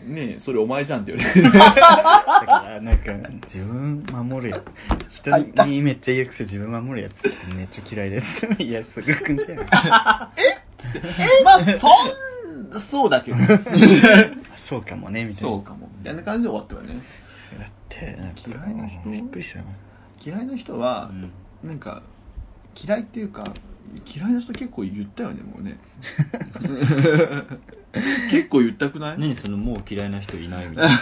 [0.04, 3.12] ねえそれお前じゃんって言われてだからなんか
[3.46, 4.62] 自分守るや
[5.10, 5.30] 人
[5.66, 9.58] にめっちゃ言うくせ自分守るやつってめっちゃ嫌いですいやすぐるくんじゃん。
[11.44, 11.90] まあそん
[12.78, 13.38] そうだけど
[14.56, 15.48] そうかもねみたいな。
[15.48, 15.88] そうかも。
[15.98, 17.00] みたいな感じで終わったわね。
[17.58, 19.10] だって嫌いな人？
[19.10, 19.64] びっくりしたな
[20.22, 21.10] 嫌いな人は
[21.62, 22.02] なんか
[22.76, 23.44] 嫌いっていうか
[24.06, 25.78] 嫌いな人結構言ったよねもうね。
[28.30, 29.18] 結構言ったくない？
[29.18, 30.98] 何そのもう嫌いな人いないみたいな。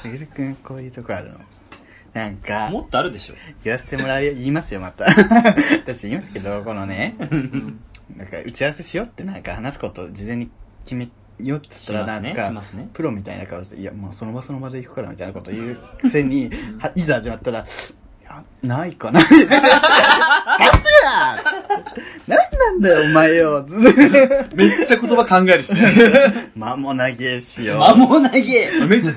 [0.00, 1.40] すぐるくんこういうとこあるの。
[2.12, 3.34] なんかもっとあるでしょ。
[3.64, 5.04] 言わせてもらうよ言いますよまた。
[5.84, 7.16] 私言いますけどこのね。
[8.16, 10.50] なんか打ち合わせしようってなんか話すこと事前に
[10.84, 11.08] 決め
[11.40, 12.88] ようって言ったらなんか、しますね。
[12.92, 17.64] プロみたいな顔して、いや、もうその場その場で行くからみたいなこと言うくせに、はいざ始まったら、
[18.62, 19.20] ないかな。
[19.20, 19.34] ガス
[21.04, 21.44] や
[22.26, 23.66] 何なんだよ、お前よ。
[24.54, 25.82] めっちゃ言葉考えるしね
[26.56, 27.78] 間もなげしよ。
[27.78, 29.14] 間もなげめっちゃ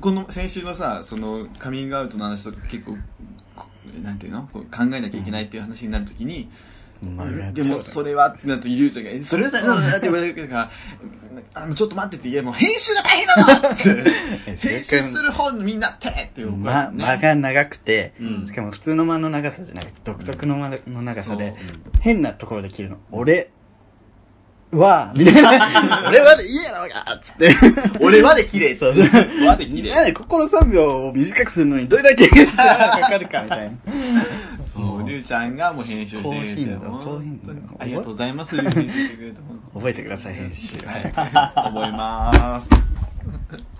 [0.00, 2.96] この先週のさそのカミングアウトの話とか結構
[3.54, 3.66] こ
[4.02, 4.48] なんていうの？
[4.52, 6.75] こう考えなきゃいけないっていう話になるときに、まあ
[7.52, 9.90] でもそれはってなるとゆうちゃんがえ「それはさなん。
[9.90, 10.70] だ?」って言われるから
[11.54, 14.56] 「あのちょっと待って」って「いやもう編集が大変なの!」って。
[14.56, 18.46] 編集する方のみんなってって言うま、間が長くて、うん。
[18.46, 21.78] しかも普通の間の長さじゃなくて、独特の間の長さで、そう。
[22.00, 22.98] 変なところで切るの。
[23.12, 23.50] 俺
[24.72, 26.04] は、みたいな。
[26.08, 27.54] 俺はでいいやろがつって。
[28.00, 29.06] 俺はで綺麗そうそう。
[29.46, 33.72] 和で綺麗なんでここの3秒を短くするのにどれだけかかるかみたいな。
[34.64, 39.32] そうりゅうちゃんがもう編集してくれて高頻度本高頻度当にありがとうございます編集してくれ
[39.74, 40.76] 覚えてください、編集。
[40.86, 41.12] はい。
[41.12, 42.70] 覚えます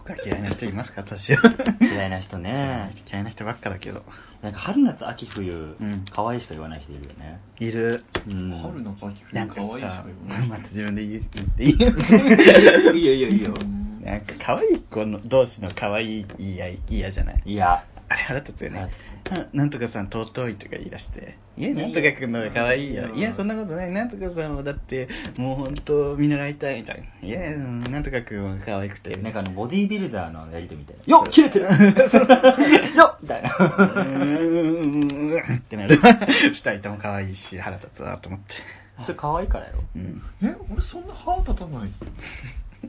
[0.05, 1.01] 他嫌いな人いますか？
[1.03, 1.43] 私は。
[1.81, 2.95] 嫌いな人ね。
[3.11, 4.05] 嫌いな人ばっかだけど。
[4.43, 6.05] なんか春夏秋冬うん。
[6.11, 7.41] 可愛いしか言わない人いるよね。
[7.59, 8.05] いる。
[8.31, 8.51] うん。
[8.51, 11.73] 春の秋冬なんか可愛いしかさ言わない、また自分で言っていい？
[11.73, 13.55] いいよいいよいいよ。
[14.03, 17.43] なんか可愛い子の同士の可愛い言い合い嫌じゃない？
[17.45, 18.89] いやあれ腹立つよね
[19.29, 19.39] 腹。
[19.43, 21.37] ななんとかさん尊いとか言い出して。
[21.57, 23.09] いや、なんとかくんの方が可愛いよ。
[23.15, 23.91] いや、そんなことない。
[23.91, 27.29] なんとかさんはだって、もう本当見習いたいみたいな。
[27.29, 29.17] いや、うんなんとかくんは可愛くて。
[29.17, 31.65] なんかあのボディービルダーのやりとりみたいなよっ切れてる
[32.95, 35.97] よっみたいなうーんってなる。
[35.97, 38.55] 二人とも可愛いし、腹立つなと思って。
[39.03, 40.23] それ可愛いからようん。
[40.43, 41.91] え俺そんな腹立たない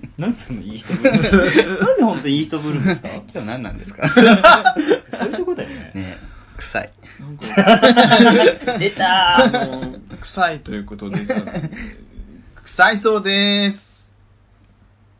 [0.17, 1.37] なんでそのいい人ぶるんですか
[1.85, 3.09] なんで本当にいい人ぶるんですか？
[3.33, 4.07] 今日何なんですか？
[5.17, 5.75] そういうとこだよね。
[5.75, 6.17] ねえ、
[6.57, 6.91] 臭い。
[8.79, 11.19] 出たあの臭いということで。
[12.63, 14.09] 臭いそうです。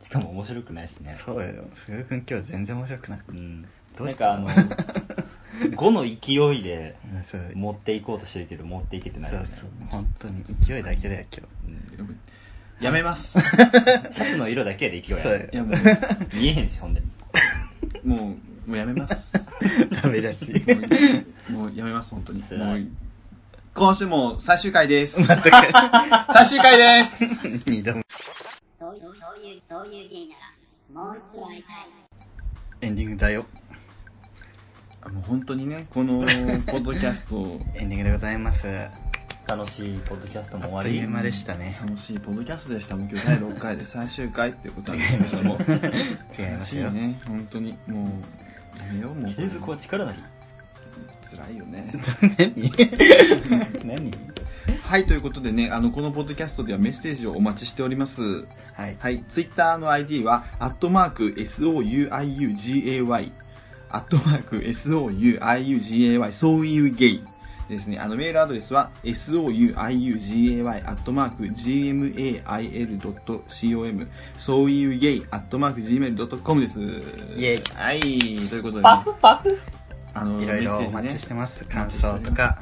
[0.02, 1.14] ーしかも面白くないしね。
[1.18, 1.64] そうよ。
[1.84, 3.32] すぐるくん今日全然面白くなくて。
[3.32, 3.64] うん。
[3.96, 4.38] どうした？
[4.38, 4.68] なんかあの
[5.72, 7.50] 5の勢いでうんそう。
[7.54, 9.46] 持っていこうとしてるけど持っていけてないよね。
[9.46, 9.68] そうそう。
[9.88, 10.44] 本当に。
[10.60, 12.18] 勢いだけだよ、今うん
[12.80, 13.38] やめます。
[14.10, 15.74] シャツの色だけで勢いあるいやも
[16.32, 17.02] 見えへんしほんで。
[18.04, 19.38] うもうもうやめます。
[19.60, 20.02] 日。
[20.02, 20.52] ダメだし。
[21.48, 22.42] もうやめます本当に。
[22.42, 22.86] もう
[23.74, 25.22] 今週も最終回です。
[25.24, 27.70] 最終回です。
[27.70, 28.02] 二度も
[28.78, 31.76] そういう、そういう、そういう芸なら、もう一度会いたい。
[32.80, 33.46] エンディングだよ。
[35.12, 38.66] もう本当にねこのポッドキャスト エンディングでございます。
[39.48, 41.78] 楽しいポッドキャストも終あわりっという間でしたね。
[41.80, 42.96] 楽しいポッドキャストでした。
[42.96, 45.58] もう今日第6回で 最終回ってことなんですけども。
[45.58, 45.72] 違いま
[46.52, 46.88] 楽 すよ。
[46.90, 47.18] しいね。
[47.26, 47.78] 本当に。
[47.86, 49.32] もう、やめよう、もう。
[49.32, 50.18] 継続は力なり
[51.30, 51.92] 辛いよね。
[53.84, 54.10] 何？
[54.10, 54.12] 何？
[54.82, 58.44] はい、ということでね、あの、このポッドキャストではメッセージをお待ちしております。
[58.74, 58.96] はい。
[58.98, 62.10] はい、ツイッターの ID は、アットマーク、souiugay、
[63.88, 67.24] アットマーク、souiugay、そういうゲイ
[67.68, 67.98] ですね。
[67.98, 69.90] あの、メールアドレスは、souiugay、ア
[70.96, 71.44] ットマーク、
[73.04, 74.08] gmail.com、
[74.38, 76.80] そういうゲイ、アットマーク、gmail.com です。
[76.80, 78.00] イェイはい、
[78.48, 79.58] ということでね、パフパフ
[80.14, 81.64] あの、いろいろお待ちしてます。
[81.64, 82.58] 感想とか、は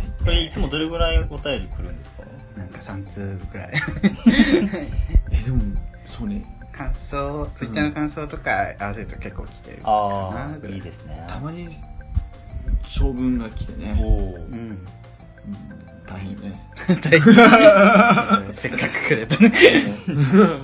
[0.00, 0.24] い。
[0.24, 2.24] これいつもどれぐらいお便り来るんですか？
[2.56, 3.72] なんか3通くらい。
[5.32, 5.60] え、でも、
[6.06, 6.42] そうね、
[6.72, 9.78] 感想、ツイッターの感想とか合わせると結構来てる。
[9.84, 11.68] ああかなぐらいいですねたまに、
[12.88, 14.54] 長文が来てね、うん。
[14.54, 14.78] うん
[16.10, 16.60] 大変よね。
[17.02, 17.22] 大変
[18.54, 19.52] せっかくくれたね。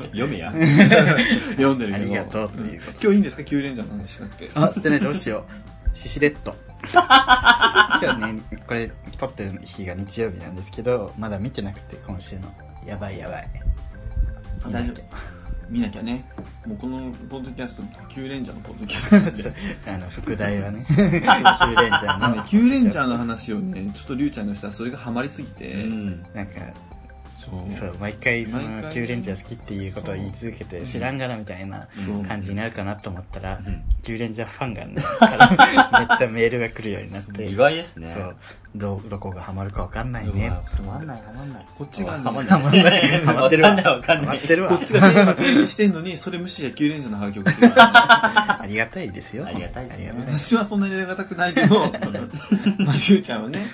[0.06, 0.50] 読めや
[1.54, 2.04] 読んでるけど。
[2.04, 4.50] ありがとうということ今日いいんですか ?9 レンジャーの話しなくて。
[4.54, 5.44] あ、捨てないどうしよ
[5.92, 5.96] う。
[5.96, 6.54] シシレット。
[6.92, 12.52] 今日ね、これ撮ってる日が日曜日なんですけど、まだ見てなくて、今週の。
[12.84, 13.48] やばいやばい。
[14.64, 15.35] あ大丈夫。
[15.68, 16.24] 見なきゃね。
[16.66, 19.78] もうこのポッドキャスト、9レンジャーのポッドキャストなんで。
[19.86, 22.44] あの、副題はね、キューレンジャーあのねの。
[22.44, 26.60] 9レンジャーの話をね、ちょっとリュウちゃんがしたらそれがハマりすぎて、うんなんか、
[27.50, 27.78] そう。
[27.78, 31.88] そう、毎回そのキューレンジャー好きっていうことを言い続けて、知らんがなみたいな
[32.28, 34.94] 感じになるかなと思ったらうん、キューレンジャーファンがね、
[36.08, 38.10] めっちゃメールが来るようになって、意外ですね。
[38.12, 38.36] そう、
[38.74, 40.56] ど、どこがハマるかわかんないうねわ。
[40.56, 41.66] はまんないはまんない。
[41.76, 43.08] こっちがねはまんハマんない。
[43.24, 43.76] ハマってるわ。
[43.76, 44.68] ハマってるわ。
[44.70, 49.46] こっちがテーマ提示してんのに、それ無視で9レンジャーのハガキ送ってありがたいですよ。
[49.46, 50.12] ありがたいですね。
[50.26, 51.80] 私はそんなにありがたくないけど、
[52.78, 53.66] まあ、リュウちゃんはね、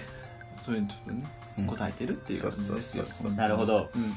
[0.64, 3.04] それにちょっとね、うん答えてるっていう感じですよ。
[3.36, 3.90] なるほど。
[3.94, 4.14] うん。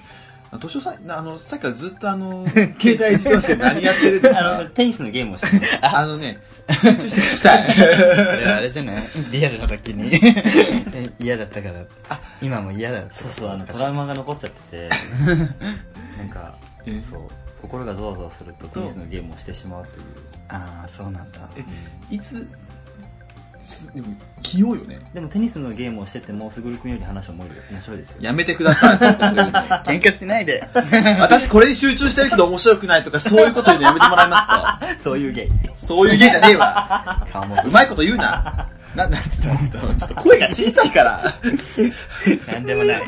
[0.51, 2.45] あ図書さん、あの、さっきからずっとあの、
[2.79, 6.37] 携帯いじってますけど何やってるんですあのかテニスのゲームをしてあのね、
[6.81, 7.67] 集中してください。
[7.75, 9.09] これあれじゃない？
[9.31, 10.11] リアルな時に。
[10.93, 12.19] え嫌だったから。
[12.41, 13.03] 今も嫌だ。
[13.11, 14.89] そうそうあのトラウマが残っちゃってて。
[15.25, 16.55] なんか
[16.85, 17.01] え？
[17.09, 17.21] そう。
[17.61, 20.03] 心がゾワゾワするとテニスのゲームをしてしまうという。
[20.49, 21.39] ああ、そうなんだ。
[21.57, 21.63] え
[22.13, 22.47] いつ、す
[23.93, 24.07] でも、
[24.43, 24.99] 器用よね。
[25.13, 30.67] でもテニスのゲームをしててもすぐるくんより話を思える面白いですよやめてください、喧嘩しないで。
[31.19, 35.03] 私これに集中してるけど面白くないとか、そういうこと言うのやめてもらえますか？
[35.03, 37.27] そういうゲイそういう芸じゃねえわ。
[37.65, 38.69] うまいこと言うな。
[38.95, 41.33] な、なんつったんですかちょっと声が小さいから。
[42.53, 43.03] なんでもない。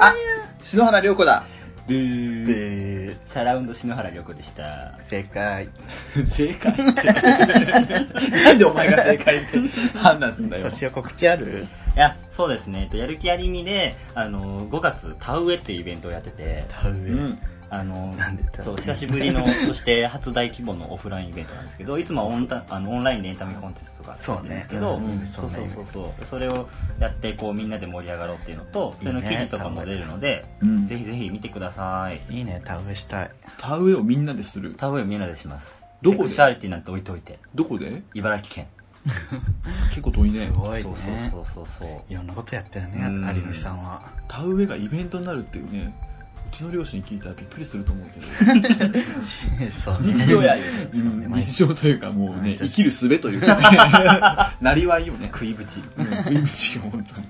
[0.00, 0.14] あ、
[0.62, 1.44] 篠原涼子だ。
[1.86, 5.68] ブーで、サラウンド篠原涼子でした正解。
[6.24, 7.12] 正解って。
[8.44, 9.58] なんでお前が正解って
[9.98, 10.70] 判断するんだよ。
[10.70, 11.66] 私は告知ある？
[11.94, 17.10] いやそうですねえっとやる気ありみであの5月田植えっていうイベントをやってて田植え。
[17.10, 17.38] うん。
[17.74, 18.14] あの
[18.62, 25.06] そう久しぶりのそして初大規模のオフラインイベントなんですけどいつもはオンタあのオンラインでエンタメコンテンツとかやってるんですけどそうね。
[25.06, 26.68] うんそうそうそうそうそれを
[27.00, 30.86] やってこうみんなで盛り上がろうっていうのとそれの記事とかも出るのでうん。
[30.86, 32.20] ぜひぜひ見てください。
[32.34, 33.30] いいね、田植えしたい。
[33.58, 34.74] 田植えをみんなでする？
[34.74, 35.82] 田植えをみんなでします。
[36.02, 36.28] どこで？
[36.28, 37.38] セクシャリティなんて置いといて。
[37.54, 38.02] どこで？
[38.12, 38.66] 茨城県。
[39.90, 40.46] 結構遠いね。
[40.46, 40.52] す。
[40.52, 41.28] ごいそうね。
[41.32, 42.12] そうそうそうそう。
[42.12, 43.26] いろんなことやってるね、うん。
[43.34, 44.02] 有美さんは。
[44.28, 46.11] 田植えがイベントになるっていうね、う
[46.52, 49.02] ちの両親に聞いたらびっくりすると思うけど。
[49.72, 55.30] そうね日常やようん日常というかもうね、生きる術というかね、 なりわいよね。
[55.32, 57.26] 食いぶちうん食いぶちよ、本当に。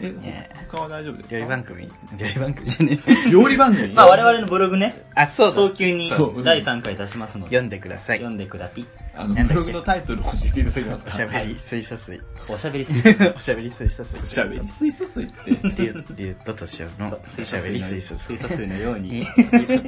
[0.00, 1.36] えね、他は大丈夫ですか？
[1.36, 1.88] 料理番組
[2.18, 3.30] 料理番組じゃねえ。
[3.30, 3.94] 料理番組？
[3.94, 5.52] まあ我々のブログねあ、そう。
[5.52, 8.18] 早急にそう第3回出しますので読んでください。
[8.18, 8.86] 読んでくだぴ
[9.16, 11.10] あの、ブログのタイトルを教えていただけますか？
[11.10, 12.20] おしゃべり水素水。
[12.48, 12.92] おしゃべりす
[13.24, 14.20] る おしゃべり水素水。
[14.22, 15.50] おしゃべり水素水って。
[15.50, 18.36] リュウ、リュウととしおのおしゃべり水素水。
[18.36, 19.24] 水素水のように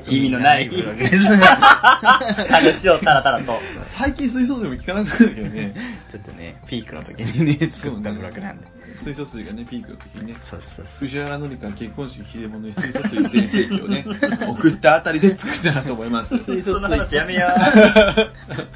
[0.09, 1.25] 意味のないブログです。
[2.51, 5.75] 話をタラタラと最近水素水も聞かなくなったけどね。
[6.11, 8.67] ちょっとね、ピークの時にね、作ったブログなんで。
[8.97, 10.35] 水素水がね、ピークの時にね。
[10.43, 11.09] そうそうそう。
[11.09, 14.05] 藤原紀香結婚式秀物に水素水先生記をね、
[14.49, 16.37] 送ったあたりで作ったなと思います。
[16.39, 17.49] 水素の話やめよ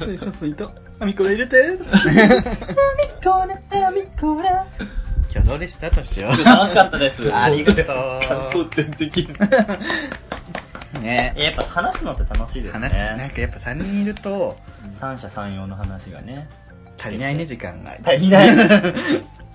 [0.01, 1.79] う 水素水と、アミコラ入れて。
[3.23, 3.43] コラ、
[3.89, 4.67] アミコラ。
[5.33, 5.91] 今日どうでした？
[5.91, 6.29] としお。
[6.29, 9.33] 楽しかったです ありがと感想全然聞いて
[10.99, 11.01] う。
[11.01, 14.57] ねやっぱ話すのって楽しいです話、なんねかやっぱ3人いると、
[15.01, 16.49] 三者三様の話がね
[16.99, 17.93] 足りないね、時間が。
[18.05, 18.49] 足りない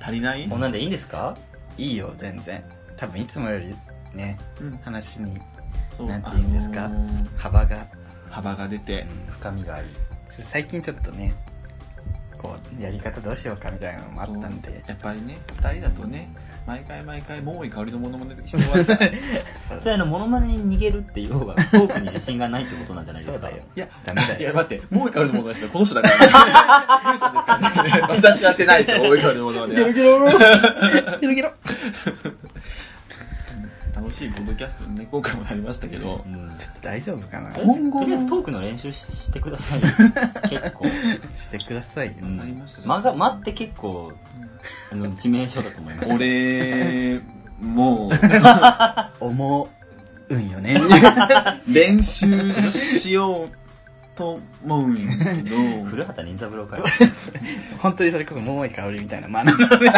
[0.01, 0.47] 足りない？
[0.47, 1.37] こんなんでいいんですか？
[1.77, 2.63] いいよ、全然。
[2.97, 3.75] 多分いつもより、
[4.13, 4.77] ね、うん。
[4.83, 5.39] 話に
[5.97, 6.85] そうなんて言うんですか？
[6.85, 7.87] あのー幅が、
[8.29, 9.87] 幅が出て、深みがあり。
[10.29, 11.33] 最近ちょっとね、
[12.37, 14.83] こう、やり方どうしようかみたいなのもあったんで。
[14.87, 16.33] やっぱりね、二人だとね、
[16.65, 19.19] 毎回毎回、桃井香りのものまね必要はない。
[19.81, 23.47] それあの、モノマネに逃げるって要は、 トークに自信がないってことなんじゃないですか。
[23.47, 23.63] そうだよ。
[23.75, 24.55] いや、ダメだいや、よ。
[24.55, 26.19] 待って、桃井香りのものまねしたらこの人だから、ね。
[26.19, 28.01] ですからね。
[28.09, 29.89] 私はしてないですよ、桃井香りのものまねは。
[29.91, 30.19] ゲロ
[31.19, 31.51] ゲロゲロ
[33.95, 36.51] 楽しいポッドキャストにね、今回もなりましたけどう、ん。
[36.81, 39.87] 大丈夫かな今後とりあえずトのークの練習ししてくださいよ。
[40.49, 40.85] 結構。
[41.37, 42.13] してくださいよ。
[42.21, 44.13] うんなりましたね間が、間って結構、
[44.91, 46.13] あの、致命傷だと思います。
[46.13, 47.21] 俺、
[47.61, 48.11] も
[49.19, 49.69] 思
[50.29, 50.79] うんよね。
[51.67, 53.49] う、練習しよう
[54.15, 55.55] と思うんやけど、
[55.85, 56.85] 古畑任三郎かよ。
[57.79, 59.93] 本当にそれこそ桃井香りみたいな真似のね。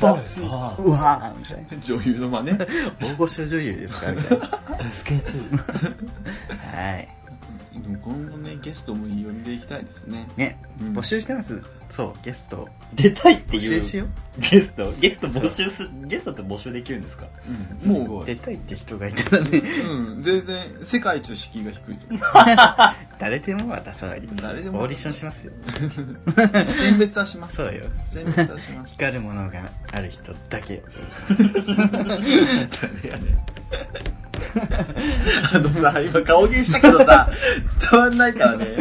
[0.00, 1.78] 私うわーみたいな。
[1.80, 2.58] 女優の真似？
[3.00, 4.12] 大御所女優ですか？
[4.12, 4.60] みたいな。
[4.90, 5.30] スケート。
[6.76, 7.08] はい。
[7.72, 10.28] でも今後ね、ゲストも呼んでいきたいですね。
[10.36, 11.60] ね、うん募集してます。
[11.90, 12.66] そう、ゲスト。
[12.94, 13.82] 出たいって募いう。
[13.82, 14.08] 集しよう。
[14.40, 14.92] ゲスト？
[15.00, 17.26] ゲスト募集す、ゲストって募集できるんですか？
[17.84, 22.20] うんもう、出たいって人がいたらね、うん、全然、世界一敷居が低いと思う。
[23.20, 24.22] 誰でも渡さない。
[24.40, 25.52] 誰でもオーディションしますよ。
[26.78, 27.56] 選別はします。
[27.56, 27.84] そうよ。
[28.12, 28.90] 選別はします。
[28.92, 30.82] 光るものがある人だけ
[35.52, 37.30] あのさ、今顔芸したけどさ、
[37.90, 38.76] 伝わんないからね。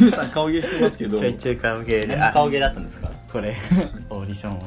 [0.00, 1.18] ゆうさん顔芸してますけど。
[1.18, 3.10] ちょいちょい顔芸で、何顔芸だったんですか？
[3.32, 3.56] これ、
[4.10, 4.60] オーディションを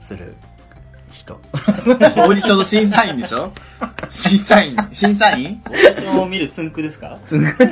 [0.00, 0.34] する
[1.16, 1.34] 人。
[1.52, 3.52] オーディションの審査員でしょ？
[4.10, 5.60] 審査員審査員？
[5.66, 7.18] オーディションを見るツンクですか？
[7.24, 7.64] つんぐオーデ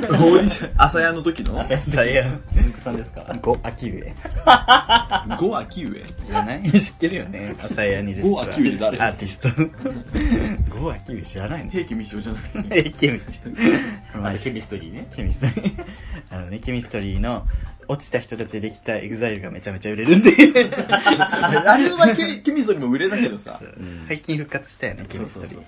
[0.43, 1.63] ィション、朝屋の時の？
[1.67, 4.13] さや、ツンクさんですか？5秋上。
[4.45, 6.71] 5秋上知らない？
[6.71, 7.53] 知ってるよね。
[7.57, 8.99] 朝やに出てた五秋上誰？
[8.99, 9.49] アーティスト。
[9.49, 11.71] 5秋上知らないの？
[11.71, 12.79] 平家道夫じゃなくて。
[12.79, 14.25] え、ケミストリー。
[14.27, 15.07] あとケミストリーね。
[15.15, 15.85] ケミストリー。
[16.31, 17.45] あのね、ケミストリーの
[17.87, 20.31] 落ちた人たちでできたエグザイルがめちゃめちゃ売れるんで。
[20.89, 25.59] あれはケケミソリも売れだけどさ、うん最近復活したよね、ケミストリー。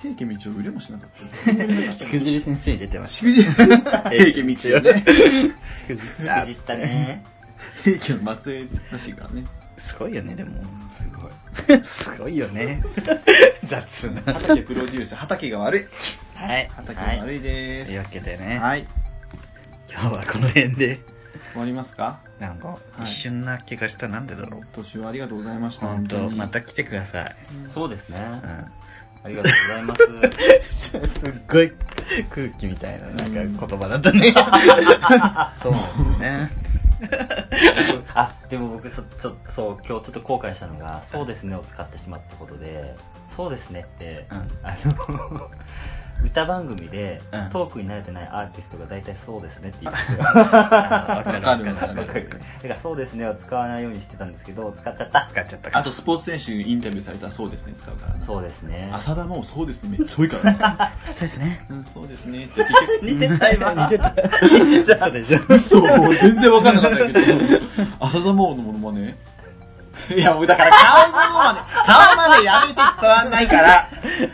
[0.00, 1.98] 平家道夫売れもしなかった。
[1.98, 5.04] しくじり先生に出てまししくじ、平家道夫ね。
[5.66, 5.72] た。
[5.72, 7.24] しくじ たね。
[7.82, 9.44] 平家の末裔らしいからね。
[9.76, 10.50] すごいよね、でも。
[10.92, 11.84] すごい。
[11.84, 12.80] すごいよね。
[13.64, 14.34] 雑な。
[14.34, 15.86] 畑プロデュース、畑が悪い。
[16.34, 16.68] はい。
[16.72, 17.88] 畑が悪いです。
[17.90, 18.86] というわけでねはい。
[19.90, 21.00] 今日はこの辺で、
[21.52, 22.18] 終わりますか？
[22.38, 24.08] なんか、い一瞬な気がした。
[24.08, 24.60] なんでだろう。
[24.72, 25.86] 年はありがとうございました。
[25.86, 27.36] 本当にまた来てください。
[27.70, 28.18] そうですね。
[28.20, 28.72] うん。
[29.24, 29.96] ありがとうございま
[30.62, 30.90] す。
[30.90, 31.00] すっ
[31.50, 31.72] ごい
[32.30, 33.14] 空気みたいな、な
[33.46, 34.32] んか言葉だったね。
[35.60, 35.78] そうで
[36.14, 36.50] すね。
[38.14, 42.94] あ、でも僕、そ、ちょ、そう、今日ちょっと後悔したのが、そうですねを使ってしまったことで、
[43.30, 45.50] そうですねって、うんあの、
[46.24, 50.18] 歌番組でうんトークに慣れてないアーティストが大体そうですねって言うんですよ。
[50.28, 52.28] あわかるわかるわかかる。
[52.28, 55.26] だからそうですねは使わないようにしてたんですけど、使っちゃった。
[55.30, 58.20] 使っちゃったかあと、スポーツ選手にインタビューされたらそうですね、使うからね。
[58.24, 58.90] そうですね。
[58.92, 60.92] 浅田もそうですね、めっちゃ多いからね。
[61.12, 61.66] そうですね。
[61.70, 62.66] うん、そうですね、って
[63.02, 63.74] 似てた今。
[63.86, 65.06] 似てた。
[65.06, 65.40] それじゃ。
[65.48, 67.14] 嘘全然わかんなかったけど、
[68.00, 69.16] 浅田真央のものまね
[70.16, 73.90] いや、もうだから顔まね、顔までやめて伝わんないから。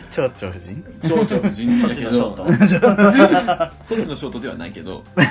[0.09, 0.83] 蝶々夫人？
[1.01, 5.21] 蝶々夫人そだけっちのショど、ー そっちのショートではないけど、ト。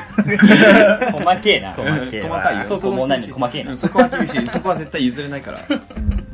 [1.19, 1.73] 細けえな。
[1.73, 2.79] 細けえわ細かいよ。
[2.79, 4.47] そこも何細けえなうんそこは厳しい。
[4.49, 5.61] そこは絶対譲れないから。
[5.69, 6.25] う ん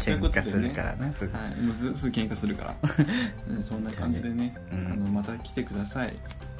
[0.00, 1.36] 喧嘩するからね、すぐ。
[1.36, 2.74] はい、もうずすぐ喧嘩するから。
[3.48, 6.14] うん、そんな感じでね、うんあの、また来てください。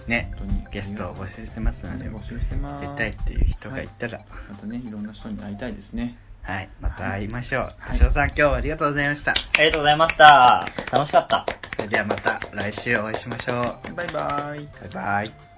[0.07, 0.65] ね、本当に。
[0.73, 2.89] ゲストを募集してますので、募集してます。
[2.89, 6.17] 出たいっていう人がいたら、またね、いろんな人に会いたいですね。
[6.43, 7.63] はい、また会いましょう。
[7.79, 9.33] はい橋尾さん、今日はありがとうございました。
[9.33, 10.69] ありがとうございました。
[10.91, 11.47] 楽しかった。
[11.77, 13.95] それではまた来週お会いしましょう。
[13.95, 14.13] バイバイ。
[14.13, 15.52] バイバイ。